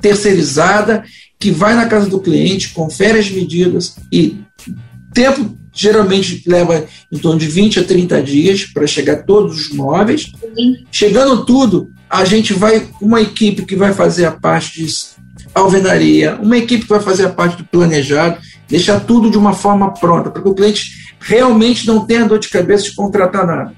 terceirizada 0.00 1.04
que 1.38 1.50
vai 1.50 1.74
na 1.74 1.86
casa 1.86 2.08
do 2.08 2.20
cliente, 2.20 2.70
confere 2.70 3.18
as 3.18 3.30
medidas 3.30 3.96
e 4.10 4.38
tempo 5.12 5.56
geralmente 5.72 6.42
leva 6.46 6.84
em 7.10 7.18
torno 7.18 7.38
de 7.38 7.46
20 7.46 7.80
a 7.80 7.84
30 7.84 8.22
dias 8.22 8.64
para 8.64 8.86
chegar 8.86 9.22
todos 9.22 9.58
os 9.58 9.72
móveis. 9.72 10.32
Chegando 10.90 11.44
tudo, 11.44 11.90
a 12.10 12.24
gente 12.24 12.52
vai 12.52 12.88
uma 13.00 13.20
equipe 13.20 13.64
que 13.64 13.76
vai 13.76 13.92
fazer 13.92 14.26
a 14.26 14.32
parte 14.32 14.84
de 14.84 14.92
alvenaria, 15.54 16.36
uma 16.42 16.58
equipe 16.58 16.82
que 16.82 16.88
vai 16.88 17.00
fazer 17.00 17.26
a 17.26 17.30
parte 17.30 17.58
do 17.58 17.64
planejado, 17.64 18.38
deixar 18.68 19.00
tudo 19.00 19.30
de 19.30 19.38
uma 19.38 19.52
forma 19.52 19.92
pronta, 19.94 20.30
para 20.30 20.42
que 20.42 20.48
o 20.48 20.54
cliente 20.54 21.14
realmente 21.20 21.86
não 21.86 22.04
tenha 22.04 22.26
dor 22.26 22.38
de 22.38 22.48
cabeça 22.48 22.84
de 22.84 22.94
contratar 22.94 23.46
nada. 23.46 23.72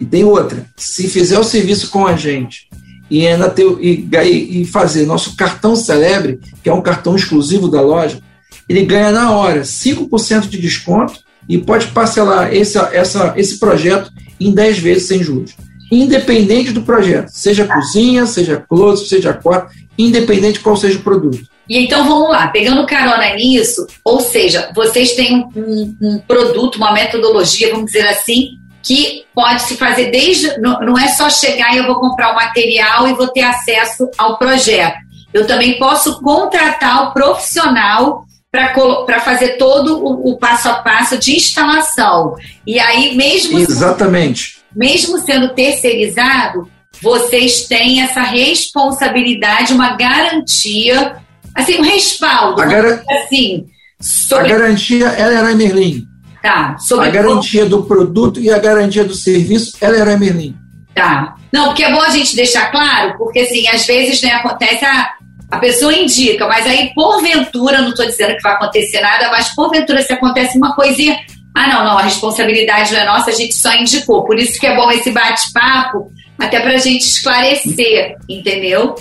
E 0.00 0.04
tem 0.04 0.24
outra, 0.24 0.66
se 0.76 1.08
fizer 1.08 1.38
o 1.38 1.44
serviço 1.44 1.90
com 1.90 2.06
a 2.06 2.14
gente 2.14 2.67
e, 3.10 3.26
ainda 3.26 3.48
ter, 3.48 3.64
e, 3.80 4.62
e 4.62 4.64
fazer 4.64 5.06
nosso 5.06 5.36
cartão 5.36 5.74
celebre, 5.74 6.40
que 6.62 6.68
é 6.68 6.72
um 6.72 6.82
cartão 6.82 7.16
exclusivo 7.16 7.68
da 7.68 7.80
loja, 7.80 8.20
ele 8.68 8.84
ganha 8.84 9.10
na 9.10 9.30
hora 9.30 9.62
5% 9.62 10.48
de 10.48 10.60
desconto 10.60 11.14
e 11.48 11.56
pode 11.56 11.88
parcelar 11.88 12.52
esse, 12.52 12.78
essa, 12.92 13.32
esse 13.36 13.58
projeto 13.58 14.12
em 14.38 14.52
10 14.52 14.78
vezes 14.78 15.08
sem 15.08 15.22
juros. 15.22 15.56
Independente 15.90 16.70
do 16.70 16.82
projeto, 16.82 17.28
seja 17.28 17.66
cozinha, 17.66 18.26
seja 18.26 18.62
close, 18.68 19.08
seja 19.08 19.32
quarto, 19.32 19.74
independente 19.96 20.60
qual 20.60 20.76
seja 20.76 20.98
o 20.98 21.02
produto. 21.02 21.40
E 21.66 21.78
então 21.84 22.06
vamos 22.06 22.30
lá, 22.30 22.48
pegando 22.48 22.86
carona 22.86 23.34
nisso, 23.34 23.86
ou 24.04 24.20
seja, 24.20 24.70
vocês 24.74 25.12
têm 25.12 25.44
um, 25.54 25.96
um 26.00 26.18
produto, 26.26 26.76
uma 26.76 26.92
metodologia, 26.92 27.70
vamos 27.70 27.86
dizer 27.86 28.06
assim, 28.06 28.57
que 28.82 29.24
pode 29.34 29.62
se 29.62 29.76
fazer 29.76 30.10
desde. 30.10 30.58
Não, 30.58 30.98
é 30.98 31.08
só 31.08 31.28
chegar 31.28 31.74
e 31.74 31.78
eu 31.78 31.86
vou 31.86 32.00
comprar 32.00 32.32
o 32.32 32.34
material 32.34 33.08
e 33.08 33.14
vou 33.14 33.28
ter 33.28 33.42
acesso 33.42 34.08
ao 34.16 34.38
projeto. 34.38 34.96
Eu 35.32 35.46
também 35.46 35.78
posso 35.78 36.20
contratar 36.20 37.08
o 37.08 37.12
profissional 37.12 38.24
para 38.50 39.20
fazer 39.20 39.58
todo 39.58 39.98
o, 39.98 40.32
o, 40.32 40.38
passo 40.38 40.68
a 40.68 40.74
passo 40.74 41.18
de 41.18 41.36
instalação. 41.36 42.34
E 42.66 42.78
aí, 42.78 43.14
mesmo. 43.14 43.58
Exatamente. 43.58 44.58
mesmo 44.74 45.18
sendo 45.18 45.50
terceirizado, 45.50 46.68
vocês 47.00 47.66
têm 47.66 48.00
essa 48.00 48.22
responsabilidade, 48.22 49.74
uma 49.74 49.96
garantia, 49.96 51.16
assim, 51.54 51.78
um 51.78 51.82
respaldo. 51.82 52.62
A, 52.62 52.66
gar... 52.66 53.04
assim, 53.10 53.66
sobre... 54.00 54.52
a 54.52 54.58
garantia 54.58 55.06
ela 55.08 55.34
era 55.34 55.54
Merlin. 55.54 56.07
Tá. 56.42 56.76
Sobre 56.78 57.08
a 57.08 57.10
garantia 57.10 57.66
do 57.66 57.82
produto 57.82 58.40
e 58.40 58.50
a 58.50 58.58
garantia 58.58 59.04
do 59.04 59.14
serviço, 59.14 59.76
ela 59.80 59.96
era 59.96 60.16
Merlin. 60.16 60.56
Tá. 60.94 61.34
Não, 61.52 61.66
porque 61.66 61.84
é 61.84 61.92
bom 61.92 62.00
a 62.00 62.10
gente 62.10 62.36
deixar 62.36 62.70
claro, 62.70 63.16
porque 63.18 63.40
assim, 63.40 63.66
às 63.68 63.86
vezes 63.86 64.22
né, 64.22 64.30
acontece, 64.30 64.84
ah, 64.84 65.10
a 65.50 65.58
pessoa 65.58 65.94
indica, 65.94 66.46
mas 66.46 66.66
aí 66.66 66.92
porventura, 66.94 67.80
não 67.80 67.90
estou 67.90 68.06
dizendo 68.06 68.36
que 68.36 68.42
vai 68.42 68.52
acontecer 68.52 69.00
nada, 69.00 69.30
mas 69.30 69.54
porventura 69.54 70.02
se 70.02 70.12
acontece 70.12 70.58
uma 70.58 70.74
coisinha, 70.74 71.18
ah, 71.54 71.66
não, 71.68 71.84
não, 71.84 71.98
a 71.98 72.02
responsabilidade 72.02 72.92
não 72.92 73.00
é 73.00 73.04
nossa, 73.04 73.30
a 73.30 73.34
gente 73.34 73.54
só 73.54 73.74
indicou. 73.74 74.24
Por 74.24 74.38
isso 74.38 74.60
que 74.60 74.66
é 74.66 74.76
bom 74.76 74.90
esse 74.90 75.10
bate-papo, 75.10 76.12
até 76.38 76.60
para 76.60 76.74
a 76.74 76.78
gente 76.78 77.02
esclarecer, 77.02 78.16
entendeu? 78.28 78.94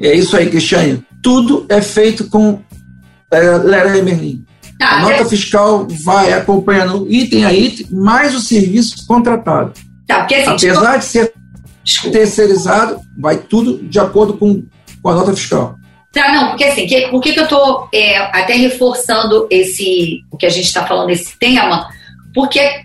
É 0.00 0.14
isso 0.14 0.36
aí, 0.36 0.50
Cristiane. 0.50 1.02
Tudo 1.22 1.64
é 1.68 1.80
feito 1.80 2.28
com 2.28 2.60
é, 3.30 4.02
Merlin. 4.02 4.44
Tá, 4.82 4.96
a 4.96 5.00
nota 5.02 5.22
é... 5.22 5.24
fiscal 5.24 5.86
vai 6.02 6.32
acompanhando 6.32 7.06
item 7.08 7.44
a 7.44 7.52
item, 7.52 7.86
mais 7.92 8.34
o 8.34 8.40
serviço 8.40 9.06
contratado. 9.06 9.72
Tá, 10.08 10.18
porque, 10.18 10.34
assim, 10.34 10.50
Apesar 10.50 10.96
de 10.96 11.04
ser 11.04 11.32
Desculpa. 11.84 12.18
terceirizado, 12.18 13.00
vai 13.16 13.36
tudo 13.36 13.78
de 13.84 14.00
acordo 14.00 14.34
com, 14.34 14.64
com 15.00 15.08
a 15.08 15.14
nota 15.14 15.34
fiscal. 15.34 15.76
Tá, 16.12 16.32
não, 16.32 16.48
porque 16.48 16.64
assim, 16.64 16.86
que, 16.86 17.08
por 17.08 17.22
que, 17.22 17.32
que 17.32 17.38
eu 17.38 17.44
estou 17.44 17.88
é, 17.92 18.18
até 18.18 18.54
reforçando 18.54 19.46
esse, 19.48 20.20
o 20.32 20.36
que 20.36 20.46
a 20.46 20.50
gente 20.50 20.66
está 20.66 20.84
falando 20.84 21.06
desse 21.06 21.38
tema? 21.38 21.88
Porque, 22.34 22.82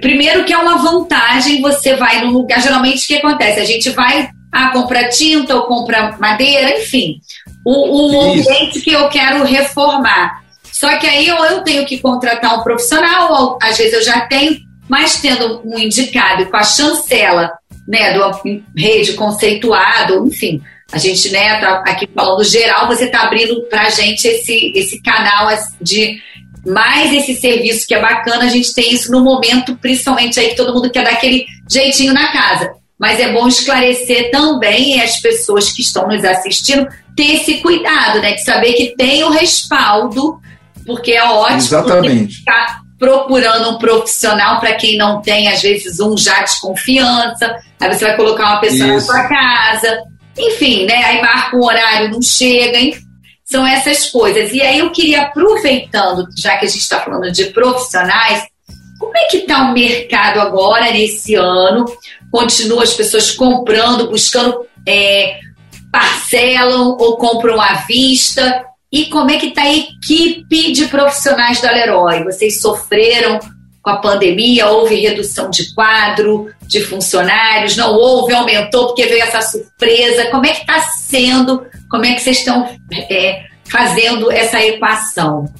primeiro, 0.00 0.44
que 0.44 0.52
é 0.52 0.58
uma 0.58 0.78
vantagem, 0.78 1.60
você 1.60 1.96
vai 1.96 2.24
num 2.24 2.30
lugar, 2.30 2.62
geralmente 2.62 3.02
o 3.04 3.06
que 3.08 3.16
acontece? 3.16 3.58
A 3.58 3.64
gente 3.64 3.90
vai, 3.90 4.30
ah, 4.52 4.68
compra 4.68 5.08
tinta 5.08 5.56
ou 5.56 5.62
compra 5.62 6.16
madeira, 6.20 6.78
enfim, 6.78 7.20
o, 7.64 7.72
o 7.72 8.20
ambiente 8.20 8.80
que 8.80 8.92
eu 8.92 9.08
quero 9.08 9.42
reformar. 9.42 10.43
Só 10.74 10.98
que 10.98 11.06
aí 11.06 11.30
ou 11.30 11.46
eu 11.46 11.62
tenho 11.62 11.86
que 11.86 12.00
contratar 12.00 12.58
um 12.58 12.64
profissional, 12.64 13.32
ou 13.32 13.58
às 13.62 13.78
vezes 13.78 13.92
eu 13.92 14.02
já 14.02 14.22
tenho, 14.22 14.58
mas 14.88 15.20
tendo 15.20 15.62
um 15.64 15.78
indicado 15.78 16.46
com 16.46 16.56
a 16.56 16.64
chancela 16.64 17.52
né, 17.86 18.12
do 18.12 18.20
rede 18.76 19.12
conceituado, 19.12 20.26
enfim, 20.26 20.60
a 20.90 20.98
gente, 20.98 21.30
né, 21.30 21.60
tá 21.60 21.84
aqui 21.86 22.08
falando 22.12 22.42
geral, 22.42 22.88
você 22.88 23.04
está 23.04 23.22
abrindo 23.22 23.62
para 23.70 23.82
a 23.82 23.90
gente 23.90 24.26
esse, 24.26 24.72
esse 24.74 25.00
canal 25.00 25.48
de 25.80 26.20
mais 26.66 27.12
esse 27.12 27.36
serviço 27.36 27.86
que 27.86 27.94
é 27.94 28.00
bacana, 28.00 28.42
a 28.42 28.48
gente 28.48 28.74
tem 28.74 28.92
isso 28.92 29.12
no 29.12 29.22
momento, 29.22 29.76
principalmente 29.76 30.40
aí 30.40 30.48
que 30.48 30.56
todo 30.56 30.74
mundo 30.74 30.90
quer 30.90 31.04
dar 31.04 31.12
aquele 31.12 31.46
jeitinho 31.70 32.12
na 32.12 32.32
casa. 32.32 32.72
Mas 32.98 33.20
é 33.20 33.32
bom 33.32 33.46
esclarecer 33.46 34.32
também 34.32 35.00
as 35.00 35.20
pessoas 35.20 35.70
que 35.70 35.82
estão 35.82 36.08
nos 36.08 36.24
assistindo 36.24 36.88
ter 37.14 37.34
esse 37.34 37.58
cuidado, 37.58 38.20
né? 38.20 38.32
De 38.32 38.42
saber 38.42 38.72
que 38.72 38.94
tem 38.96 39.22
o 39.24 39.30
respaldo, 39.30 40.40
porque 40.86 41.12
é 41.12 41.24
ótimo 41.24 41.58
Exatamente. 41.58 42.36
ficar 42.36 42.84
procurando 42.98 43.70
um 43.70 43.78
profissional 43.78 44.60
para 44.60 44.74
quem 44.74 44.96
não 44.96 45.20
tem, 45.20 45.48
às 45.48 45.60
vezes, 45.60 46.00
um 46.00 46.16
já 46.16 46.42
de 46.42 46.58
confiança. 46.60 47.56
Aí 47.80 47.92
você 47.92 48.04
vai 48.04 48.16
colocar 48.16 48.44
uma 48.44 48.60
pessoa 48.60 48.96
Isso. 48.96 49.08
na 49.08 49.14
sua 49.14 49.28
casa. 49.28 50.02
Enfim, 50.38 50.86
né? 50.86 51.04
Aí 51.04 51.20
marca 51.20 51.56
um 51.56 51.64
horário, 51.64 52.10
não 52.10 52.22
chega, 52.22 52.78
enfim, 52.78 53.02
são 53.44 53.66
essas 53.66 54.10
coisas. 54.10 54.52
E 54.52 54.62
aí 54.62 54.78
eu 54.78 54.90
queria, 54.90 55.22
aproveitando, 55.22 56.26
já 56.36 56.56
que 56.56 56.64
a 56.64 56.68
gente 56.68 56.80
está 56.80 57.00
falando 57.00 57.30
de 57.30 57.44
profissionais, 57.46 58.42
como 58.98 59.16
é 59.16 59.24
que 59.24 59.38
está 59.38 59.62
o 59.62 59.72
mercado 59.72 60.40
agora, 60.40 60.90
nesse 60.90 61.34
ano? 61.34 61.84
Continua 62.32 62.82
as 62.82 62.94
pessoas 62.94 63.30
comprando, 63.30 64.08
buscando, 64.08 64.66
é, 64.86 65.38
parcelam 65.92 66.96
ou 66.98 67.16
compram 67.16 67.60
à 67.60 67.74
vista? 67.86 68.64
E 68.94 69.06
como 69.06 69.28
é 69.28 69.38
que 69.38 69.46
está 69.46 69.62
a 69.62 69.74
equipe 69.74 70.70
de 70.70 70.86
profissionais 70.86 71.60
da 71.60 71.68
Leroy? 71.72 72.22
Vocês 72.22 72.60
sofreram 72.60 73.40
com 73.82 73.90
a 73.90 73.96
pandemia, 73.96 74.68
houve 74.68 74.94
redução 74.94 75.50
de 75.50 75.74
quadro, 75.74 76.48
de 76.62 76.80
funcionários, 76.80 77.76
não 77.76 77.92
houve, 77.92 78.32
aumentou 78.32 78.86
porque 78.86 79.04
veio 79.06 79.24
essa 79.24 79.42
surpresa. 79.42 80.26
Como 80.30 80.46
é 80.46 80.50
que 80.50 80.60
está 80.60 80.78
sendo? 80.78 81.66
Como 81.90 82.04
é 82.04 82.14
que 82.14 82.20
vocês 82.20 82.38
estão 82.38 82.68
é, 83.10 83.42
fazendo 83.64 84.30
essa 84.30 84.64
equação? 84.64 85.52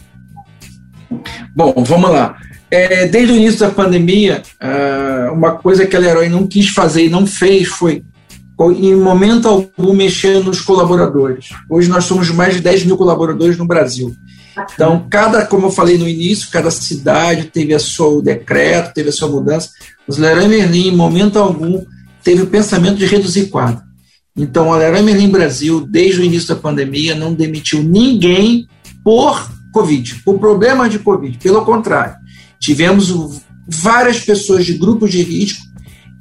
Bom, 1.57 1.75
vamos 1.79 2.11
lá. 2.11 2.37
É, 2.71 3.09
desde 3.09 3.33
o 3.33 3.37
início 3.37 3.59
da 3.59 3.71
pandemia, 3.71 4.43
ah, 4.61 5.31
uma 5.33 5.57
coisa 5.57 5.85
que 5.85 5.97
a 5.97 5.99
Leroy 5.99 6.29
não 6.29 6.47
quis 6.47 6.69
fazer 6.69 7.07
e 7.07 7.11
não 7.11 7.27
fez 7.27 7.67
foi, 7.67 8.05
em 8.77 8.95
momento 8.95 9.49
algum, 9.49 9.93
mexer 9.93 10.43
nos 10.43 10.61
colaboradores. 10.61 11.49
Hoje 11.69 11.89
nós 11.89 12.05
somos 12.05 12.31
mais 12.31 12.55
de 12.55 12.61
10 12.61 12.85
mil 12.85 12.97
colaboradores 12.97 13.59
no 13.59 13.67
Brasil. 13.67 14.15
Então, 14.75 15.07
cada, 15.11 15.45
como 15.45 15.67
eu 15.67 15.71
falei 15.71 15.99
no 15.99 16.09
início, 16.09 16.51
cada 16.51 16.71
cidade 16.71 17.45
teve 17.45 17.75
a 17.75 17.79
seu 17.79 18.23
decreto, 18.23 18.95
teve 18.95 19.09
a 19.09 19.13
sua 19.13 19.29
mudança. 19.29 19.71
Os 20.07 20.17
Leroy 20.17 20.47
Merlin, 20.47 20.89
em 20.89 20.97
momento 20.97 21.39
algum, 21.39 21.85
teve 22.23 22.43
o 22.43 22.47
pensamento 22.47 22.97
de 22.97 23.07
reduzir 23.07 23.47
quadro. 23.47 23.83
Então, 24.37 24.73
a 24.73 24.77
Leroy 24.77 25.03
Merlin 25.03 25.29
Brasil, 25.29 25.87
desde 25.87 26.21
o 26.21 26.25
início 26.25 26.55
da 26.55 26.61
pandemia, 26.61 27.15
não 27.15 27.35
demitiu 27.35 27.83
ninguém 27.83 28.69
por 29.03 29.49
Covid, 29.73 30.23
por 30.25 30.39
problemas 30.39 30.91
de 30.91 31.01
Covid. 31.01 31.37
Pelo 31.39 31.65
contrário, 31.65 32.15
tivemos 32.61 33.41
várias 33.67 34.21
pessoas 34.21 34.65
de 34.65 34.75
grupos 34.75 35.11
de 35.11 35.23
risco, 35.23 35.65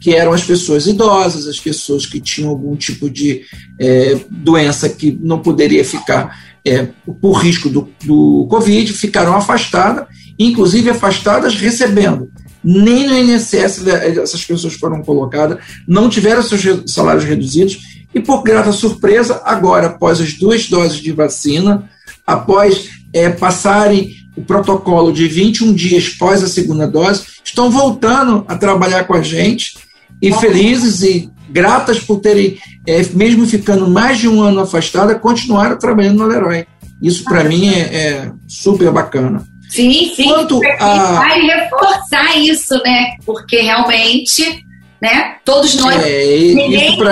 que 0.03 0.13
eram 0.13 0.33
as 0.33 0.43
pessoas 0.43 0.85
idosas, 0.85 1.47
as 1.47 1.57
pessoas 1.57 2.05
que 2.05 2.19
tinham 2.19 2.49
algum 2.49 2.75
tipo 2.75 3.09
de 3.09 3.43
é, 3.79 4.19
doença 4.29 4.89
que 4.89 5.17
não 5.21 5.39
poderia 5.39 5.85
ficar 5.85 6.37
é, 6.65 6.89
por 7.21 7.35
risco 7.35 7.69
do, 7.69 7.89
do 8.03 8.45
Covid, 8.49 8.91
ficaram 8.91 9.33
afastadas, 9.33 10.05
inclusive 10.37 10.89
afastadas 10.89 11.55
recebendo. 11.55 12.29
Nem 12.61 13.07
no 13.07 13.17
INSS 13.17 13.87
essas 13.87 14.43
pessoas 14.43 14.73
foram 14.73 15.01
colocadas, 15.01 15.63
não 15.87 16.09
tiveram 16.09 16.43
seus 16.43 16.91
salários 16.91 17.23
reduzidos, 17.23 17.79
e 18.13 18.19
por 18.19 18.43
grata 18.43 18.73
surpresa, 18.73 19.41
agora, 19.45 19.87
após 19.87 20.19
as 20.19 20.33
duas 20.33 20.67
doses 20.67 20.97
de 20.97 21.13
vacina, 21.13 21.89
após 22.27 22.89
é, 23.13 23.29
passarem 23.29 24.17
o 24.35 24.41
protocolo 24.41 25.13
de 25.13 25.29
21 25.29 25.73
dias 25.73 26.09
pós 26.09 26.43
a 26.43 26.47
segunda 26.47 26.85
dose, 26.85 27.23
estão 27.43 27.71
voltando 27.71 28.43
a 28.49 28.57
trabalhar 28.57 29.05
com 29.05 29.13
a 29.13 29.21
gente 29.21 29.81
e 30.23 30.33
felizes 30.35 31.01
e 31.01 31.29
gratas 31.49 31.99
por 31.99 32.21
terem, 32.21 32.57
é, 32.87 33.03
mesmo 33.13 33.45
ficando 33.45 33.89
mais 33.89 34.17
de 34.17 34.27
um 34.29 34.41
ano 34.41 34.61
afastada, 34.61 35.15
continuaram 35.15 35.77
trabalhando 35.77 36.19
no 36.19 36.27
Leroy. 36.27 36.65
Isso 37.01 37.25
para 37.25 37.43
mim 37.43 37.67
é, 37.67 37.79
é, 37.79 38.31
super 38.47 38.89
bacana. 38.89 39.45
Sim, 39.69 40.13
sim. 40.15 40.29
Quanto 40.29 40.61
a... 40.79 41.13
Vai 41.13 41.41
reforçar 41.41 42.37
isso, 42.37 42.73
né? 42.85 43.17
Porque 43.25 43.57
realmente, 43.59 44.65
né? 45.01 45.35
Todos 45.43 45.75
nós. 45.75 46.01
É, 46.05 46.53
ninguém, 46.53 46.95
pra... 46.95 47.11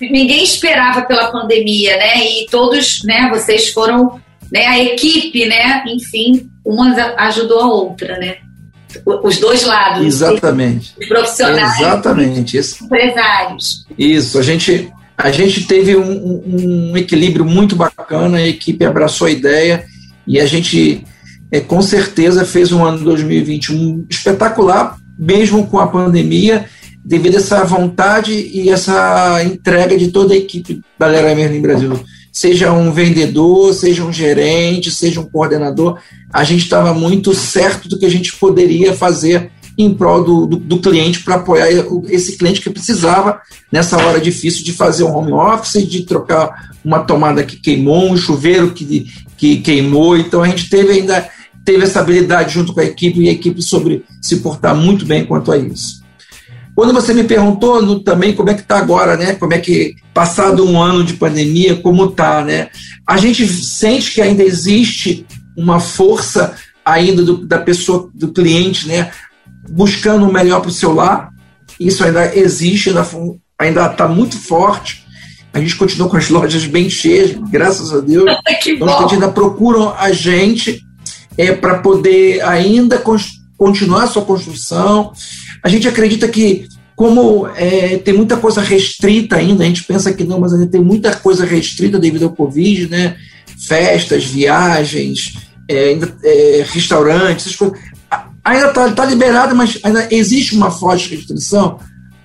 ninguém 0.00 0.44
esperava 0.44 1.02
pela 1.02 1.32
pandemia, 1.32 1.96
né? 1.96 2.24
E 2.24 2.46
todos, 2.50 3.02
né? 3.02 3.28
Vocês 3.32 3.70
foram, 3.70 4.20
né? 4.52 4.66
A 4.66 4.78
equipe, 4.78 5.46
né? 5.46 5.82
Enfim, 5.88 6.48
uma 6.64 6.94
ajudou 7.16 7.60
a 7.60 7.66
outra, 7.66 8.18
né? 8.18 8.36
Os 9.04 9.38
dois 9.38 9.64
lados. 9.64 10.06
Exatamente. 10.06 10.94
Os 11.00 11.08
profissionais. 11.08 11.80
Exatamente. 11.80 12.58
Os 12.58 12.80
empresários. 12.80 13.86
Isso. 13.98 14.38
A 14.38 14.42
gente, 14.42 14.92
a 15.16 15.30
gente 15.30 15.66
teve 15.66 15.96
um, 15.96 16.42
um, 16.92 16.96
equilíbrio 16.96 17.44
muito 17.44 17.76
bacana, 17.76 18.38
a 18.38 18.46
equipe 18.46 18.84
abraçou 18.84 19.26
a 19.26 19.30
ideia 19.30 19.84
e 20.26 20.40
a 20.40 20.46
gente, 20.46 21.04
é, 21.50 21.60
com 21.60 21.80
certeza, 21.82 22.44
fez 22.44 22.72
um 22.72 22.84
ano 22.84 22.98
2021 23.04 24.06
espetacular, 24.08 24.96
mesmo 25.18 25.66
com 25.66 25.78
a 25.78 25.86
pandemia, 25.86 26.66
devido 27.04 27.36
a 27.36 27.38
essa 27.38 27.64
vontade 27.64 28.32
e 28.32 28.68
essa 28.68 29.42
entrega 29.44 29.96
de 29.96 30.08
toda 30.08 30.34
a 30.34 30.36
equipe 30.36 30.80
da 30.98 31.06
Leroy 31.06 31.34
Merlin 31.34 31.62
Brasil 31.62 32.04
seja 32.36 32.70
um 32.70 32.92
vendedor, 32.92 33.72
seja 33.72 34.04
um 34.04 34.12
gerente, 34.12 34.90
seja 34.90 35.22
um 35.22 35.24
coordenador, 35.24 35.98
a 36.30 36.44
gente 36.44 36.64
estava 36.64 36.92
muito 36.92 37.32
certo 37.32 37.88
do 37.88 37.98
que 37.98 38.04
a 38.04 38.10
gente 38.10 38.36
poderia 38.36 38.92
fazer 38.92 39.50
em 39.78 39.94
prol 39.94 40.22
do, 40.22 40.46
do, 40.46 40.56
do 40.58 40.78
cliente 40.78 41.22
para 41.22 41.36
apoiar 41.36 41.66
esse 42.10 42.36
cliente 42.36 42.60
que 42.60 42.68
precisava 42.68 43.40
nessa 43.72 43.96
hora 43.96 44.20
difícil 44.20 44.62
de 44.62 44.74
fazer 44.74 45.04
um 45.04 45.16
home 45.16 45.32
office, 45.32 45.88
de 45.88 46.04
trocar 46.04 46.72
uma 46.84 46.98
tomada 46.98 47.42
que 47.42 47.56
queimou, 47.56 48.12
um 48.12 48.18
chuveiro 48.18 48.72
que, 48.72 49.06
que 49.38 49.56
queimou. 49.62 50.14
Então 50.18 50.42
a 50.42 50.48
gente 50.48 50.68
teve 50.68 50.92
ainda 50.92 51.26
teve 51.64 51.84
essa 51.84 52.00
habilidade 52.00 52.52
junto 52.52 52.74
com 52.74 52.80
a 52.80 52.84
equipe 52.84 53.18
e 53.18 53.30
a 53.30 53.32
equipe 53.32 53.62
sobre 53.62 54.04
se 54.20 54.36
portar 54.40 54.76
muito 54.76 55.06
bem 55.06 55.24
quanto 55.24 55.50
a 55.50 55.56
isso. 55.56 56.04
Quando 56.76 56.92
você 56.92 57.14
me 57.14 57.24
perguntou 57.24 57.80
no, 57.80 58.00
também 58.00 58.34
como 58.34 58.50
é 58.50 58.54
que 58.54 58.60
está 58.60 58.76
agora, 58.76 59.16
né? 59.16 59.34
Como 59.34 59.54
é 59.54 59.58
que, 59.58 59.96
passado 60.12 60.62
um 60.62 60.80
ano 60.80 61.02
de 61.02 61.14
pandemia, 61.14 61.76
como 61.76 62.04
está, 62.04 62.44
né? 62.44 62.68
A 63.08 63.16
gente 63.16 63.48
sente 63.48 64.12
que 64.12 64.20
ainda 64.20 64.44
existe 64.44 65.26
uma 65.56 65.80
força 65.80 66.54
ainda 66.84 67.22
do, 67.22 67.46
da 67.46 67.58
pessoa, 67.58 68.10
do 68.12 68.28
cliente, 68.28 68.86
né? 68.86 69.10
Buscando 69.70 70.28
o 70.28 70.32
melhor 70.32 70.60
para 70.60 70.68
o 70.68 70.72
seu 70.72 70.92
lar. 70.92 71.30
Isso 71.80 72.04
ainda 72.04 72.36
existe, 72.36 72.92
ainda 73.58 73.86
está 73.86 74.06
muito 74.06 74.38
forte. 74.38 75.02
A 75.54 75.58
gente 75.58 75.76
continua 75.76 76.10
com 76.10 76.18
as 76.18 76.28
lojas 76.28 76.66
bem 76.66 76.90
cheias, 76.90 77.32
graças 77.50 77.90
a 77.90 78.00
Deus. 78.00 78.30
que 78.62 78.72
então, 78.72 78.86
bom. 78.86 79.08
ainda 79.10 79.28
procuram 79.30 79.94
a 79.96 80.12
gente 80.12 80.82
é, 81.38 81.52
para 81.52 81.78
poder 81.78 82.42
ainda 82.42 83.02
continuar 83.56 84.02
a 84.02 84.06
sua 84.06 84.26
construção. 84.26 85.14
A 85.66 85.68
gente 85.68 85.88
acredita 85.88 86.28
que, 86.28 86.68
como 86.94 87.44
é, 87.48 87.98
tem 87.98 88.14
muita 88.14 88.36
coisa 88.36 88.60
restrita 88.60 89.34
ainda, 89.34 89.64
a 89.64 89.66
gente 89.66 89.82
pensa 89.82 90.12
que 90.12 90.22
não, 90.22 90.38
mas 90.38 90.52
ainda 90.52 90.68
tem 90.68 90.80
muita 90.80 91.12
coisa 91.16 91.44
restrita 91.44 91.98
devido 91.98 92.22
ao 92.22 92.30
Covid, 92.30 92.88
né? 92.88 93.16
Festas, 93.66 94.26
viagens, 94.26 95.34
é, 95.68 95.98
é, 96.22 96.64
restaurantes, 96.68 97.46
essas 97.46 97.56
coisas. 97.56 97.76
Ainda 98.44 98.68
está 98.68 98.92
tá 98.92 99.04
liberado, 99.04 99.56
mas 99.56 99.80
ainda 99.82 100.06
existe 100.08 100.54
uma 100.54 100.70
forte 100.70 101.12
restrição. 101.16 101.80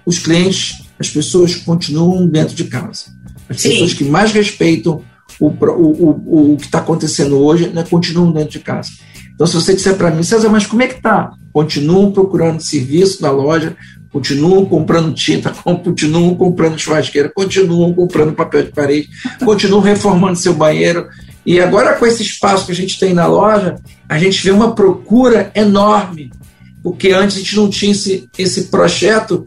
Os 0.05 0.19
clientes, 0.19 0.83
as 0.99 1.09
pessoas 1.09 1.55
continuam 1.55 2.27
dentro 2.27 2.53
de 2.53 2.65
casa. 2.65 3.05
As 3.49 3.59
Sim. 3.59 3.71
pessoas 3.71 3.93
que 3.95 4.03
mais 4.03 4.31
respeitam 4.31 5.03
o, 5.39 5.47
o, 5.47 5.49
o, 5.49 6.53
o 6.53 6.57
que 6.57 6.65
está 6.65 6.77
acontecendo 6.77 7.39
hoje 7.39 7.69
né, 7.69 7.83
continuam 7.89 8.31
dentro 8.31 8.51
de 8.51 8.59
casa. 8.59 8.91
Então, 9.41 9.47
se 9.47 9.55
você 9.55 9.73
disser 9.73 9.95
para 9.95 10.11
mim, 10.11 10.21
César, 10.21 10.49
mas 10.49 10.67
como 10.67 10.83
é 10.83 10.87
que 10.87 10.97
está? 10.97 11.31
Continuam 11.51 12.11
procurando 12.11 12.61
serviço 12.61 13.23
na 13.23 13.31
loja, 13.31 13.75
continuam 14.11 14.63
comprando 14.65 15.15
tinta, 15.15 15.49
continuam 15.83 16.35
comprando 16.35 16.77
churrasqueira, 16.77 17.27
continuam 17.27 17.91
comprando 17.91 18.33
papel 18.33 18.65
de 18.65 18.71
parede, 18.71 19.09
continuam 19.43 19.81
reformando 19.81 20.37
seu 20.37 20.53
banheiro. 20.53 21.07
E 21.43 21.59
agora, 21.59 21.95
com 21.95 22.05
esse 22.05 22.21
espaço 22.21 22.67
que 22.67 22.71
a 22.71 22.75
gente 22.75 22.99
tem 22.99 23.15
na 23.15 23.25
loja, 23.25 23.77
a 24.07 24.19
gente 24.19 24.43
vê 24.43 24.51
uma 24.51 24.75
procura 24.75 25.51
enorme, 25.55 26.31
porque 26.83 27.09
antes 27.09 27.37
a 27.37 27.39
gente 27.39 27.55
não 27.55 27.67
tinha 27.67 27.93
esse, 27.93 28.29
esse 28.37 28.65
projeto 28.65 29.43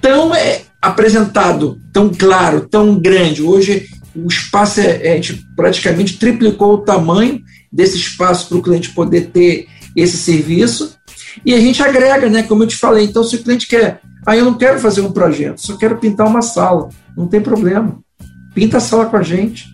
tão 0.00 0.32
é, 0.32 0.60
apresentado, 0.80 1.80
tão 1.92 2.08
claro, 2.08 2.68
tão 2.70 3.00
grande. 3.00 3.42
Hoje, 3.42 3.88
o 4.14 4.28
espaço, 4.28 4.80
é, 4.80 5.08
é, 5.08 5.12
a 5.14 5.16
gente 5.16 5.44
praticamente 5.56 6.18
triplicou 6.18 6.74
o 6.74 6.78
tamanho 6.78 7.42
desse 7.74 7.96
espaço 7.96 8.48
para 8.48 8.58
o 8.58 8.62
cliente 8.62 8.94
poder 8.94 9.30
ter 9.32 9.66
esse 9.96 10.16
serviço. 10.16 10.96
E 11.44 11.52
a 11.52 11.60
gente 11.60 11.82
agrega, 11.82 12.30
né? 12.30 12.44
Como 12.44 12.62
eu 12.62 12.68
te 12.68 12.76
falei, 12.76 13.06
então 13.06 13.24
se 13.24 13.34
o 13.34 13.42
cliente 13.42 13.66
quer, 13.66 14.00
ah, 14.24 14.36
eu 14.36 14.44
não 14.44 14.54
quero 14.54 14.78
fazer 14.78 15.00
um 15.00 15.10
projeto, 15.10 15.58
só 15.58 15.76
quero 15.76 15.98
pintar 15.98 16.28
uma 16.28 16.40
sala, 16.40 16.88
não 17.16 17.26
tem 17.26 17.40
problema. 17.40 17.98
Pinta 18.54 18.76
a 18.76 18.80
sala 18.80 19.06
com 19.06 19.16
a 19.16 19.22
gente. 19.22 19.66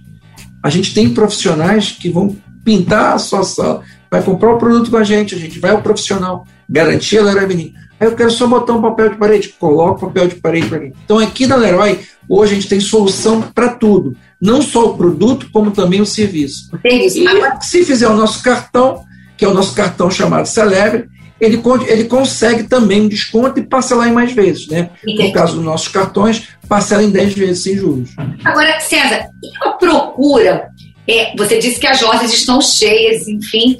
A 0.64 0.70
gente 0.70 0.94
tem 0.94 1.12
profissionais 1.12 1.92
que 1.92 2.08
vão 2.08 2.34
pintar 2.64 3.14
a 3.14 3.18
sua 3.18 3.42
sala, 3.42 3.82
vai 4.10 4.22
comprar 4.22 4.54
o 4.54 4.58
produto 4.58 4.90
com 4.90 4.96
a 4.96 5.04
gente, 5.04 5.34
a 5.34 5.38
gente 5.38 5.58
vai 5.58 5.70
ao 5.70 5.82
profissional, 5.82 6.46
garantia 6.68 7.22
Leroy 7.22 7.46
Menino. 7.46 7.72
Aí 8.00 8.08
eu 8.08 8.16
quero 8.16 8.30
só 8.30 8.46
botar 8.46 8.72
um 8.72 8.80
papel 8.80 9.10
de 9.10 9.16
parede, 9.16 9.54
coloca 9.60 10.06
o 10.06 10.08
papel 10.08 10.28
de 10.28 10.36
parede 10.36 10.68
para 10.68 10.80
mim. 10.80 10.92
Então 11.04 11.18
aqui 11.18 11.46
na 11.46 11.56
Leroy, 11.56 12.00
hoje 12.28 12.52
a 12.52 12.54
gente 12.54 12.68
tem 12.68 12.80
solução 12.80 13.42
para 13.42 13.68
tudo 13.68 14.16
não 14.40 14.62
só 14.62 14.86
o 14.86 14.96
produto, 14.96 15.50
como 15.52 15.70
também 15.70 16.00
o 16.00 16.06
serviço. 16.06 16.70
E 16.82 17.20
se 17.60 17.84
fizer 17.84 18.08
o 18.08 18.16
nosso 18.16 18.42
cartão, 18.42 19.04
que 19.36 19.44
é 19.44 19.48
o 19.48 19.54
nosso 19.54 19.74
cartão 19.74 20.10
chamado 20.10 20.46
Celebre, 20.46 21.08
ele, 21.38 21.60
ele 21.86 22.04
consegue 22.04 22.64
também 22.64 23.02
um 23.02 23.08
desconto 23.08 23.60
e 23.60 23.62
parcelar 23.62 24.08
em 24.08 24.12
mais 24.12 24.32
vezes, 24.32 24.68
né? 24.68 24.90
Entendi. 25.02 25.28
No 25.28 25.32
caso 25.32 25.56
dos 25.56 25.64
nossos 25.64 25.88
cartões, 25.88 26.48
parcela 26.68 27.02
em 27.02 27.10
10 27.10 27.34
vezes 27.34 27.62
sem 27.62 27.76
juros. 27.76 28.10
Agora, 28.44 28.78
César, 28.80 29.26
e 29.42 29.66
a 29.66 29.72
procura? 29.72 30.68
É, 31.08 31.34
você 31.36 31.58
disse 31.58 31.80
que 31.80 31.86
as 31.86 32.00
lojas 32.00 32.32
estão 32.32 32.60
cheias, 32.60 33.26
enfim. 33.26 33.78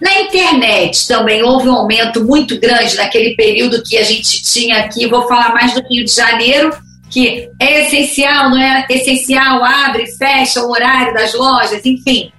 Na 0.00 0.20
internet 0.20 1.06
também 1.08 1.42
houve 1.42 1.68
um 1.68 1.74
aumento 1.74 2.24
muito 2.24 2.58
grande 2.58 2.96
naquele 2.96 3.34
período 3.34 3.82
que 3.82 3.96
a 3.96 4.02
gente 4.02 4.42
tinha 4.42 4.78
aqui, 4.78 5.06
vou 5.06 5.26
falar 5.26 5.52
mais 5.52 5.74
do 5.74 5.82
Rio 5.88 6.04
de 6.04 6.12
Janeiro, 6.12 6.70
que 7.10 7.48
é 7.60 7.86
essencial, 7.86 8.50
não 8.50 8.58
é 8.58 8.86
essencial, 8.90 9.64
abre, 9.64 10.06
fecha 10.16 10.60
o 10.62 10.70
horário 10.70 11.14
das 11.14 11.34
lojas, 11.34 11.84
enfim, 11.84 12.30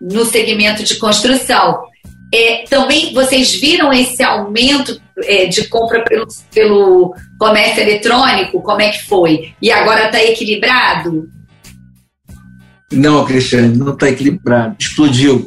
no 0.00 0.24
segmento 0.24 0.82
de 0.82 0.96
construção. 0.96 1.78
É, 2.32 2.64
também 2.68 3.14
vocês 3.14 3.54
viram 3.54 3.92
esse 3.92 4.22
aumento 4.22 5.00
é, 5.24 5.46
de 5.46 5.68
compra 5.68 6.02
pelo, 6.04 6.26
pelo 6.52 7.14
comércio 7.38 7.82
eletrônico? 7.82 8.60
Como 8.62 8.80
é 8.80 8.90
que 8.90 9.04
foi? 9.04 9.54
E 9.62 9.70
agora 9.70 10.06
está 10.06 10.22
equilibrado? 10.22 11.28
Não, 12.92 13.24
Cristiane, 13.24 13.76
não 13.76 13.92
está 13.92 14.08
equilibrado. 14.08 14.76
Explodiu. 14.78 15.46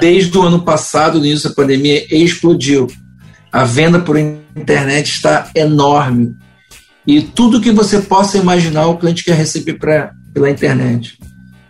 Desde 0.00 0.36
o 0.36 0.42
ano 0.42 0.62
passado, 0.62 1.18
no 1.18 1.26
início 1.26 1.48
da 1.48 1.54
pandemia, 1.54 2.06
explodiu. 2.14 2.86
A 3.50 3.64
venda 3.64 4.00
por 4.00 4.16
internet 4.18 5.10
está 5.10 5.50
enorme. 5.54 6.34
E 7.06 7.20
tudo 7.20 7.60
que 7.60 7.72
você 7.72 8.00
possa 8.00 8.38
imaginar, 8.38 8.86
o 8.86 8.96
cliente 8.96 9.24
quer 9.24 9.36
receber 9.36 9.74
pra, 9.74 10.12
pela 10.32 10.50
internet. 10.50 11.18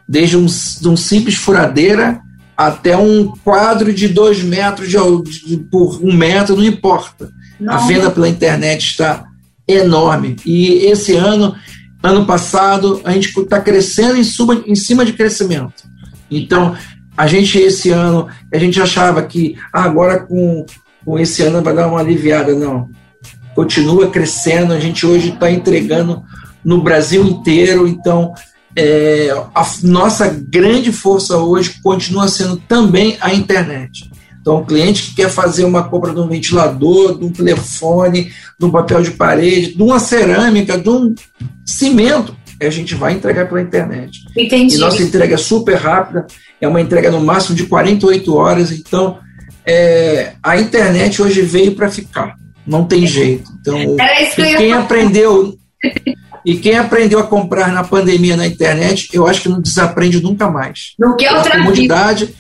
Desde 0.08 0.36
um, 0.36 0.46
de 0.46 0.88
um 0.88 0.96
simples 0.96 1.36
furadeira 1.36 2.20
até 2.56 2.96
um 2.96 3.28
quadro 3.42 3.92
de 3.92 4.08
dois 4.08 4.42
metros 4.42 4.88
de, 4.88 5.46
de, 5.46 5.56
por 5.64 5.98
um 6.02 6.12
metro, 6.12 6.56
não 6.56 6.64
importa. 6.64 7.30
Não. 7.58 7.72
A 7.72 7.78
venda 7.78 8.10
pela 8.10 8.28
internet 8.28 8.90
está 8.90 9.24
enorme. 9.66 10.36
E 10.44 10.86
esse 10.86 11.14
ano, 11.16 11.54
ano 12.02 12.26
passado, 12.26 13.00
a 13.04 13.12
gente 13.12 13.28
está 13.28 13.60
crescendo 13.60 14.16
em, 14.16 14.24
suba, 14.24 14.62
em 14.66 14.74
cima 14.74 15.04
de 15.04 15.12
crescimento. 15.12 15.84
Então, 16.30 16.76
a 17.16 17.26
gente 17.26 17.58
esse 17.58 17.90
ano, 17.90 18.28
a 18.52 18.58
gente 18.58 18.80
achava 18.80 19.22
que 19.22 19.56
ah, 19.72 19.84
agora 19.84 20.20
com, 20.20 20.64
com 21.04 21.18
esse 21.18 21.42
ano 21.42 21.62
vai 21.62 21.74
dar 21.74 21.88
uma 21.88 22.00
aliviada. 22.00 22.54
Não 22.54 22.88
continua 23.54 24.10
crescendo. 24.10 24.72
A 24.72 24.80
gente 24.80 25.06
hoje 25.06 25.30
está 25.30 25.50
entregando 25.50 26.22
no 26.64 26.82
Brasil 26.82 27.24
inteiro, 27.24 27.86
então 27.86 28.32
é, 28.76 29.30
a 29.54 29.66
nossa 29.82 30.28
grande 30.28 30.92
força 30.92 31.36
hoje 31.36 31.80
continua 31.82 32.28
sendo 32.28 32.56
também 32.56 33.16
a 33.20 33.34
internet. 33.34 34.10
Então, 34.40 34.56
o 34.56 34.66
cliente 34.66 35.02
que 35.02 35.16
quer 35.16 35.30
fazer 35.30 35.64
uma 35.64 35.84
compra 35.84 36.12
de 36.12 36.18
um 36.18 36.26
ventilador, 36.26 37.16
de 37.16 37.24
um 37.24 37.30
telefone, 37.30 38.32
de 38.58 38.66
um 38.66 38.70
papel 38.72 39.00
de 39.00 39.12
parede, 39.12 39.76
de 39.76 39.82
uma 39.82 40.00
cerâmica, 40.00 40.76
de 40.76 40.88
um 40.88 41.14
cimento, 41.64 42.36
a 42.66 42.70
gente 42.70 42.94
vai 42.94 43.12
entregar 43.12 43.48
pela 43.48 43.60
internet. 43.60 44.20
Entendi. 44.36 44.76
E 44.76 44.78
nossa 44.78 45.02
entrega 45.02 45.34
é 45.34 45.38
super 45.38 45.76
rápida, 45.76 46.26
é 46.60 46.68
uma 46.68 46.80
entrega 46.80 47.10
no 47.10 47.20
máximo 47.20 47.56
de 47.56 47.66
48 47.66 48.34
horas. 48.34 48.72
Então, 48.72 49.18
é, 49.66 50.32
a 50.42 50.58
internet 50.58 51.20
hoje 51.22 51.42
veio 51.42 51.74
para 51.74 51.90
ficar. 51.90 52.34
Não 52.66 52.84
tem 52.84 53.06
jeito. 53.06 53.50
Então, 53.60 53.76
que 54.34 54.56
quem 54.56 54.72
aprendeu 54.72 55.58
e 56.44 56.56
quem 56.56 56.76
aprendeu 56.76 57.18
a 57.18 57.26
comprar 57.26 57.72
na 57.72 57.84
pandemia 57.84 58.36
na 58.36 58.46
internet, 58.46 59.08
eu 59.12 59.26
acho 59.26 59.42
que 59.42 59.48
não 59.48 59.60
desaprende 59.60 60.22
nunca 60.22 60.50
mais. 60.50 60.94
Não 60.98 61.16
quer 61.16 61.32
outra 61.32 61.58
comodidade. 61.58 62.26
Vida. 62.26 62.38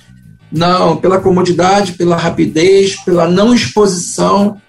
Não, 0.50 0.96
pela 0.96 1.18
comodidade, 1.18 1.92
pela 1.92 2.16
rapidez, 2.16 2.96
pela 2.96 3.26
não 3.26 3.54
exposição. 3.54 4.60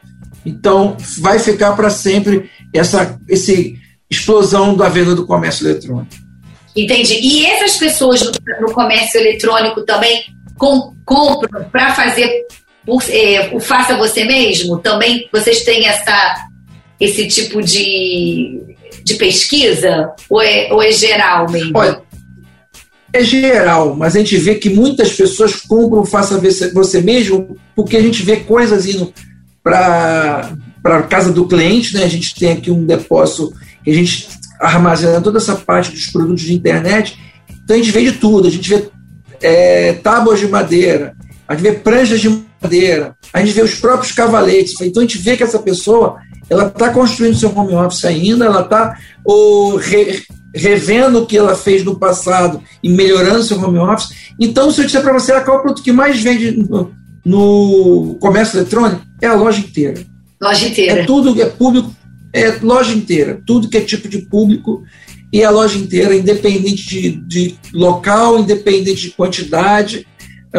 Então, 0.45 0.95
vai 1.19 1.39
ficar 1.39 1.73
para 1.73 1.89
sempre 1.89 2.49
essa 2.73 3.19
esse 3.27 3.77
explosão 4.13 4.75
da 4.75 4.89
venda 4.89 5.15
do 5.15 5.25
comércio 5.25 5.67
eletrônico. 5.67 6.15
Entendi. 6.75 7.19
E 7.21 7.45
essas 7.45 7.77
pessoas 7.77 8.21
no, 8.21 8.31
no 8.61 8.73
comércio 8.73 9.19
eletrônico 9.19 9.83
também 9.83 10.23
com, 10.57 10.93
compram 11.05 11.63
para 11.65 11.93
fazer 11.93 12.45
por, 12.85 13.03
é, 13.09 13.49
o 13.53 13.59
faça 13.59 13.95
você 13.95 14.23
mesmo? 14.25 14.79
Também 14.79 15.27
vocês 15.31 15.63
têm 15.63 15.87
essa, 15.87 16.47
esse 16.99 17.27
tipo 17.27 17.61
de, 17.61 18.61
de 19.03 19.15
pesquisa? 19.15 20.11
Ou 20.29 20.41
é, 20.41 20.71
ou 20.71 20.81
é 20.81 20.91
geral 20.91 21.49
mesmo? 21.49 21.71
Olha, 21.75 22.01
é 23.13 23.23
geral, 23.23 23.95
mas 23.95 24.15
a 24.15 24.19
gente 24.19 24.35
vê 24.37 24.55
que 24.55 24.69
muitas 24.69 25.13
pessoas 25.13 25.55
compram 25.55 26.03
faça 26.03 26.41
você 26.73 26.99
mesmo 26.99 27.55
porque 27.75 27.95
a 27.95 28.01
gente 28.01 28.23
vê 28.23 28.37
coisas 28.37 28.87
indo 28.87 29.13
para 29.63 30.51
a 30.83 31.03
casa 31.03 31.31
do 31.31 31.47
cliente, 31.47 31.93
né? 31.93 32.03
A 32.03 32.09
gente 32.09 32.33
tem 32.35 32.51
aqui 32.51 32.71
um 32.71 32.83
depósito 32.83 33.53
que 33.83 33.91
a 33.91 33.93
gente 33.93 34.27
armazena 34.59 35.21
toda 35.21 35.37
essa 35.37 35.55
parte 35.55 35.91
dos 35.91 36.07
produtos 36.07 36.43
de 36.43 36.53
internet. 36.53 37.17
Então 37.63 37.75
a 37.75 37.79
gente 37.79 37.91
vê 37.91 38.03
de 38.03 38.13
tudo, 38.13 38.47
a 38.47 38.51
gente 38.51 38.69
vê 38.69 38.89
é, 39.41 39.93
tábuas 39.93 40.39
de 40.39 40.47
madeira, 40.47 41.15
a 41.47 41.53
gente 41.53 41.63
vê 41.63 41.73
pranchas 41.73 42.21
de 42.21 42.43
madeira, 42.61 43.15
a 43.33 43.39
gente 43.39 43.53
vê 43.53 43.61
os 43.61 43.75
próprios 43.75 44.11
cavaletes. 44.11 44.79
Então 44.81 45.01
a 45.01 45.05
gente 45.05 45.17
vê 45.17 45.35
que 45.35 45.43
essa 45.43 45.59
pessoa 45.59 46.17
ela 46.49 46.67
está 46.67 46.89
construindo 46.89 47.37
seu 47.37 47.55
home 47.57 47.73
office 47.73 48.05
ainda, 48.05 48.45
ela 48.45 48.61
está 48.61 48.97
re, 49.81 50.23
revendo 50.53 51.23
o 51.23 51.25
que 51.25 51.37
ela 51.37 51.55
fez 51.55 51.83
no 51.83 51.97
passado 51.97 52.61
e 52.81 52.89
melhorando 52.89 53.43
seu 53.43 53.59
home 53.59 53.79
office. 53.79 54.09
Então, 54.39 54.71
se 54.71 54.81
eu 54.81 54.85
disser 54.85 55.01
para 55.01 55.13
você 55.13 55.31
ah, 55.31 55.41
qual 55.41 55.57
é 55.57 55.59
o 55.59 55.63
produto 55.63 55.83
que 55.83 55.91
mais 55.91 56.21
vende 56.21 56.51
no, 56.51 56.91
no 57.25 58.17
comércio 58.19 58.57
eletrônico, 58.57 59.01
é 59.21 59.27
a 59.27 59.35
loja 59.35 59.59
inteira. 59.59 60.03
Loja 60.41 60.67
inteira. 60.67 61.01
É 61.01 61.05
tudo 61.05 61.33
que 61.33 61.41
é 61.41 61.45
público, 61.45 61.93
é 62.33 62.57
loja 62.61 62.93
inteira, 62.93 63.41
tudo 63.45 63.69
que 63.69 63.77
é 63.77 63.81
tipo 63.81 64.09
de 64.09 64.19
público 64.19 64.83
e 65.31 65.43
a 65.43 65.49
loja 65.49 65.77
inteira, 65.77 66.15
independente 66.15 66.83
de, 66.83 67.11
de 67.11 67.55
local, 67.73 68.39
independente 68.39 69.03
de 69.03 69.11
quantidade, 69.11 70.05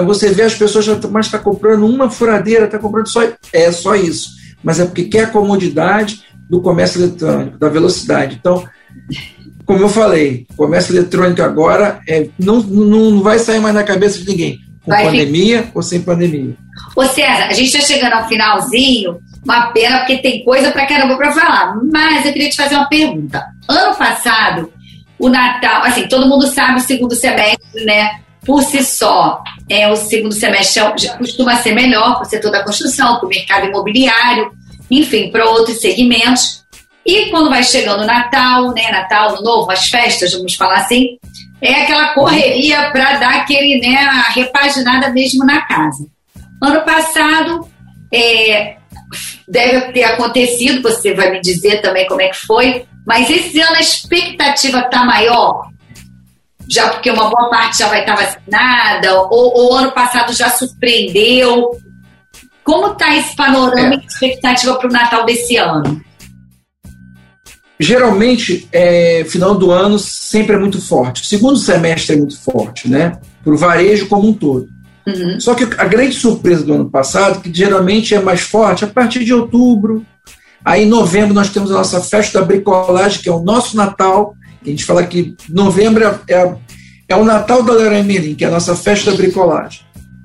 você 0.02 0.32
vê 0.32 0.42
as 0.42 0.54
pessoas 0.54 0.84
já 0.84 0.98
mais 1.08 1.26
está 1.26 1.38
comprando 1.38 1.86
uma 1.86 2.10
furadeira, 2.10 2.64
está 2.64 2.78
comprando 2.78 3.08
só 3.08 3.22
é 3.52 3.70
só 3.70 3.94
isso, 3.94 4.30
mas 4.62 4.80
é 4.80 4.84
porque 4.84 5.04
quer 5.04 5.24
a 5.24 5.30
comodidade 5.30 6.22
do 6.50 6.60
comércio 6.60 7.00
eletrônico, 7.00 7.58
da 7.58 7.68
velocidade. 7.68 8.36
Então, 8.40 8.64
como 9.64 9.80
eu 9.80 9.88
falei, 9.88 10.46
comércio 10.56 10.94
eletrônico 10.94 11.42
agora 11.42 12.00
é, 12.08 12.28
não, 12.38 12.60
não 12.60 13.22
vai 13.22 13.38
sair 13.38 13.60
mais 13.60 13.74
na 13.74 13.84
cabeça 13.84 14.18
de 14.18 14.26
ninguém, 14.28 14.58
com 14.84 14.90
vai 14.90 15.04
pandemia 15.04 15.58
ficar. 15.58 15.72
ou 15.74 15.82
sem 15.82 16.00
pandemia. 16.02 16.56
Ô 16.96 17.04
César, 17.04 17.46
a 17.46 17.52
gente 17.52 17.66
está 17.66 17.80
chegando 17.80 18.14
ao 18.14 18.28
finalzinho, 18.28 19.18
uma 19.44 19.66
pena 19.72 19.98
porque 19.98 20.18
tem 20.18 20.42
coisa 20.42 20.70
para 20.70 20.86
caramba 20.86 21.16
para 21.16 21.32
falar, 21.32 21.76
mas 21.92 22.24
eu 22.24 22.32
queria 22.32 22.48
te 22.48 22.56
fazer 22.56 22.74
uma 22.74 22.88
pergunta. 22.88 23.44
Ano 23.68 23.94
passado, 23.94 24.72
o 25.18 25.28
Natal, 25.28 25.84
assim, 25.84 26.08
todo 26.08 26.28
mundo 26.28 26.46
sabe 26.46 26.78
o 26.78 26.82
segundo 26.82 27.14
semestre, 27.14 27.84
né? 27.84 28.20
Por 28.44 28.62
si 28.62 28.82
só, 28.82 29.42
é, 29.68 29.90
o 29.90 29.96
segundo 29.96 30.34
semestre 30.34 30.82
é 30.82 31.16
costuma 31.16 31.56
ser 31.56 31.72
melhor 31.72 32.14
para 32.14 32.22
o 32.22 32.28
setor 32.28 32.50
da 32.50 32.62
construção, 32.62 33.16
para 33.16 33.26
o 33.26 33.28
mercado 33.28 33.66
imobiliário, 33.66 34.50
enfim, 34.90 35.30
para 35.30 35.48
outros 35.48 35.80
segmentos. 35.80 36.62
E 37.06 37.30
quando 37.30 37.50
vai 37.50 37.62
chegando 37.62 38.02
o 38.02 38.06
Natal, 38.06 38.72
né, 38.72 38.90
Natal, 38.90 39.42
Novo, 39.42 39.70
as 39.70 39.88
festas, 39.88 40.32
vamos 40.32 40.54
falar 40.54 40.76
assim, 40.76 41.18
é 41.60 41.82
aquela 41.82 42.14
correria 42.14 42.90
para 42.90 43.14
dar 43.18 43.34
aquele, 43.36 43.80
né, 43.80 43.96
a 43.96 44.30
repaginada 44.30 45.10
mesmo 45.10 45.44
na 45.44 45.62
casa. 45.62 46.06
Ano 46.62 46.82
passado, 46.82 47.68
é, 48.12 48.76
deve 49.48 49.92
ter 49.92 50.04
acontecido, 50.04 50.82
você 50.82 51.14
vai 51.14 51.30
me 51.30 51.40
dizer 51.40 51.80
também 51.80 52.06
como 52.06 52.22
é 52.22 52.28
que 52.28 52.46
foi, 52.46 52.84
mas 53.06 53.28
esse 53.28 53.60
ano 53.60 53.76
a 53.76 53.80
expectativa 53.80 54.80
está 54.80 55.04
maior? 55.04 55.68
Já 56.68 56.88
porque 56.88 57.10
uma 57.10 57.28
boa 57.28 57.50
parte 57.50 57.78
já 57.78 57.88
vai 57.88 58.00
estar 58.00 58.16
vacinada, 58.16 59.20
ou 59.30 59.72
o 59.72 59.74
ano 59.74 59.92
passado 59.92 60.32
já 60.32 60.48
surpreendeu? 60.48 61.70
Como 62.62 62.92
está 62.92 63.14
esse 63.14 63.36
panorama 63.36 63.94
é. 63.94 63.98
e 63.98 64.06
expectativa 64.06 64.74
para 64.76 64.88
o 64.88 64.92
Natal 64.92 65.26
desse 65.26 65.56
ano? 65.56 66.02
Geralmente, 67.78 68.68
é, 68.72 69.24
final 69.28 69.54
do 69.54 69.70
ano 69.70 69.98
sempre 69.98 70.56
é 70.56 70.58
muito 70.58 70.80
forte. 70.80 71.22
O 71.22 71.24
segundo 71.26 71.58
semestre 71.58 72.14
é 72.14 72.18
muito 72.18 72.40
forte, 72.40 72.88
né? 72.88 73.18
Para 73.42 73.52
o 73.52 73.58
varejo 73.58 74.08
como 74.08 74.28
um 74.28 74.32
todo. 74.32 74.68
Uhum. 75.06 75.38
Só 75.38 75.54
que 75.54 75.64
a 75.64 75.84
grande 75.84 76.14
surpresa 76.14 76.64
do 76.64 76.74
ano 76.74 76.90
passado, 76.90 77.40
que 77.40 77.52
geralmente 77.52 78.14
é 78.14 78.20
mais 78.20 78.40
forte 78.40 78.84
a 78.84 78.88
partir 78.88 79.24
de 79.24 79.34
outubro. 79.34 80.04
Aí 80.64 80.84
em 80.84 80.88
novembro 80.88 81.34
nós 81.34 81.50
temos 81.50 81.70
a 81.70 81.74
nossa 81.74 82.00
festa 82.00 82.40
da 82.40 82.46
bricolagem, 82.46 83.20
que 83.20 83.28
é 83.28 83.32
o 83.32 83.42
nosso 83.42 83.76
Natal. 83.76 84.34
A 84.64 84.68
gente 84.68 84.84
fala 84.84 85.04
que 85.04 85.36
novembro 85.48 86.04
é, 86.04 86.18
é, 86.28 86.54
é 87.10 87.16
o 87.16 87.24
Natal 87.24 87.62
da 87.62 87.74
Leroy 87.74 88.02
Merlin, 88.02 88.34
que 88.34 88.44
é 88.44 88.48
a 88.48 88.52
nossa 88.52 88.74
festa 88.74 89.10
da 89.10 89.16
bricolagem. 89.16 89.80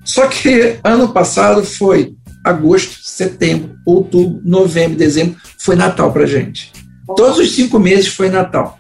Só 0.06 0.28
que 0.28 0.78
ano 0.84 1.10
passado 1.10 1.64
foi 1.64 2.14
agosto, 2.44 3.00
setembro, 3.04 3.76
outubro, 3.86 4.42
novembro, 4.46 4.98
dezembro, 4.98 5.36
foi 5.58 5.76
Natal 5.76 6.12
para 6.12 6.26
gente. 6.26 6.72
Todos 7.18 7.38
os 7.38 7.52
cinco 7.52 7.78
meses 7.78 8.08
foi 8.08 8.30
Natal. 8.30 8.80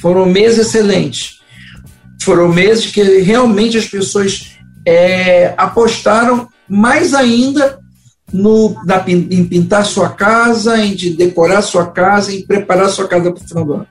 Foram 0.00 0.26
meses 0.26 0.66
excelentes. 0.66 1.40
Foram 2.22 2.48
meses 2.48 2.86
que 2.86 3.02
realmente 3.20 3.76
as 3.76 3.86
pessoas 3.86 4.53
é, 4.86 5.54
apostaram 5.56 6.48
mais 6.68 7.14
ainda 7.14 7.78
no, 8.32 8.74
na, 8.84 9.04
em 9.06 9.44
pintar 9.44 9.84
sua 9.84 10.10
casa, 10.10 10.78
em 10.78 10.94
de 10.94 11.10
decorar 11.10 11.62
sua 11.62 11.86
casa, 11.86 12.34
em 12.34 12.42
preparar 12.42 12.88
sua 12.88 13.06
casa 13.06 13.30
para 13.30 13.42
o 13.42 13.48
final 13.48 13.64
do 13.64 13.72
ano. 13.74 13.86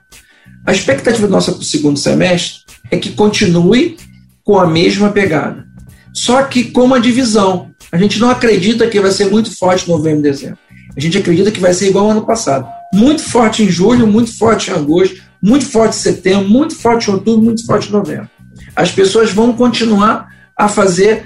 A 0.66 0.72
expectativa 0.72 1.26
nossa 1.26 1.52
para 1.52 1.60
o 1.60 1.64
segundo 1.64 1.98
semestre 1.98 2.60
é 2.90 2.96
que 2.96 3.12
continue 3.12 3.96
com 4.44 4.58
a 4.58 4.66
mesma 4.66 5.10
pegada. 5.10 5.66
Só 6.12 6.42
que 6.42 6.64
com 6.64 6.82
uma 6.82 7.00
divisão. 7.00 7.70
A 7.90 7.96
gente 7.96 8.18
não 8.18 8.30
acredita 8.30 8.86
que 8.88 9.00
vai 9.00 9.10
ser 9.10 9.30
muito 9.30 9.56
forte 9.56 9.86
em 9.86 9.92
novembro 9.92 10.20
e 10.20 10.22
dezembro. 10.22 10.58
A 10.96 11.00
gente 11.00 11.18
acredita 11.18 11.50
que 11.50 11.60
vai 11.60 11.72
ser 11.74 11.88
igual 11.88 12.06
ao 12.06 12.10
ano 12.12 12.26
passado. 12.26 12.66
Muito 12.92 13.22
forte 13.22 13.62
em 13.62 13.68
julho, 13.68 14.06
muito 14.06 14.36
forte 14.36 14.70
em 14.70 14.74
agosto, 14.74 15.20
muito 15.42 15.66
forte 15.66 15.96
em 15.96 16.00
setembro, 16.00 16.48
muito 16.48 16.76
forte 16.76 17.10
em 17.10 17.14
outubro, 17.14 17.42
muito 17.42 17.64
forte 17.66 17.88
em 17.88 17.92
novembro. 17.92 18.28
As 18.76 18.90
pessoas 18.90 19.32
vão 19.32 19.52
continuar 19.52 20.28
a 20.56 20.68
fazer 20.68 21.24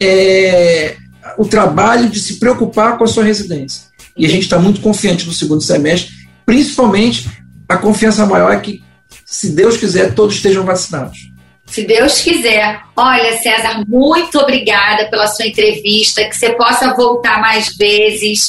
é, 0.00 0.96
o 1.38 1.46
trabalho 1.46 2.08
de 2.08 2.18
se 2.18 2.38
preocupar 2.38 2.96
com 2.96 3.04
a 3.04 3.06
sua 3.06 3.24
residência. 3.24 3.82
E 4.16 4.26
a 4.26 4.28
gente 4.28 4.42
está 4.42 4.58
muito 4.58 4.80
confiante 4.80 5.26
no 5.26 5.32
segundo 5.32 5.62
semestre, 5.62 6.12
principalmente 6.44 7.28
a 7.68 7.76
confiança 7.76 8.26
maior 8.26 8.52
é 8.52 8.58
que, 8.58 8.82
se 9.24 9.52
Deus 9.52 9.76
quiser, 9.76 10.14
todos 10.14 10.34
estejam 10.34 10.64
vacinados. 10.64 11.30
Se 11.66 11.82
Deus 11.82 12.20
quiser. 12.20 12.80
Olha, 12.96 13.38
César, 13.38 13.84
muito 13.86 14.38
obrigada 14.38 15.08
pela 15.08 15.28
sua 15.28 15.46
entrevista, 15.46 16.24
que 16.24 16.34
você 16.34 16.50
possa 16.54 16.92
voltar 16.94 17.40
mais 17.40 17.76
vezes, 17.76 18.48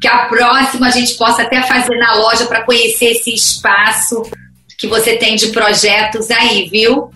que 0.00 0.08
a 0.08 0.24
próxima 0.24 0.86
a 0.86 0.90
gente 0.90 1.14
possa 1.14 1.42
até 1.42 1.62
fazer 1.62 1.96
na 1.98 2.14
loja 2.14 2.46
para 2.46 2.64
conhecer 2.64 3.10
esse 3.10 3.34
espaço 3.34 4.22
que 4.78 4.86
você 4.86 5.16
tem 5.16 5.36
de 5.36 5.48
projetos 5.48 6.30
aí, 6.30 6.68
viu? 6.70 7.10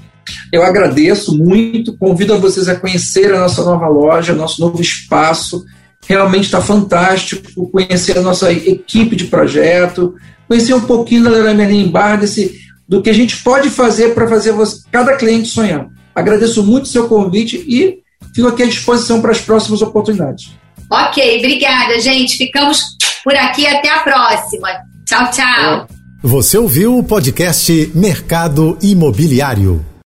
Eu 0.53 0.62
agradeço 0.62 1.37
muito, 1.37 1.97
convido 1.97 2.35
a 2.35 2.39
vocês 2.39 2.69
a 2.69 2.77
conhecer 2.77 3.35
a 3.35 3.41
nossa 3.41 3.65
nova 3.65 3.89
loja, 3.89 4.35
nosso 4.35 4.61
novo 4.61 4.81
espaço. 4.81 5.65
Realmente 6.07 6.45
está 6.45 6.61
fantástico 6.61 7.69
conhecer 7.71 8.17
a 8.17 8.23
nossa 8.23 8.53
equipe 8.53 9.17
de 9.17 9.25
projeto, 9.25 10.15
conhecer 10.49 10.75
um 10.75 10.81
pouquinho 10.81 11.25
da 11.25 11.31
Leroy 11.31 11.55
Merlin 11.55 11.89
Bar, 11.89 12.17
desse, 12.17 12.59
do 12.89 13.03
que 13.03 13.11
a 13.11 13.15
gente 13.15 13.43
pode 13.43 13.69
fazer 13.69 14.15
para 14.15 14.29
fazer 14.29 14.53
você, 14.53 14.83
cada 14.91 15.17
cliente 15.17 15.49
sonhar. 15.49 15.89
Agradeço 16.15 16.62
muito 16.62 16.85
o 16.85 16.89
seu 16.89 17.09
convite 17.09 17.57
e 17.69 17.99
fico 18.35 18.49
aqui 18.49 18.62
à 18.62 18.67
disposição 18.67 19.21
para 19.21 19.33
as 19.33 19.41
próximas 19.41 19.83
oportunidades. 19.83 20.53
Ok, 20.91 21.39
obrigada, 21.39 21.99
gente. 22.01 22.37
Ficamos 22.37 22.97
por 23.25 23.35
aqui. 23.35 23.67
Até 23.67 23.91
a 23.91 24.01
próxima. 24.01 24.69
Tchau, 25.05 25.31
tchau. 25.31 25.87
Você 26.23 26.57
ouviu 26.57 26.97
o 26.97 27.05
podcast 27.05 27.91
Mercado 27.95 28.79
Imobiliário. 28.81 29.95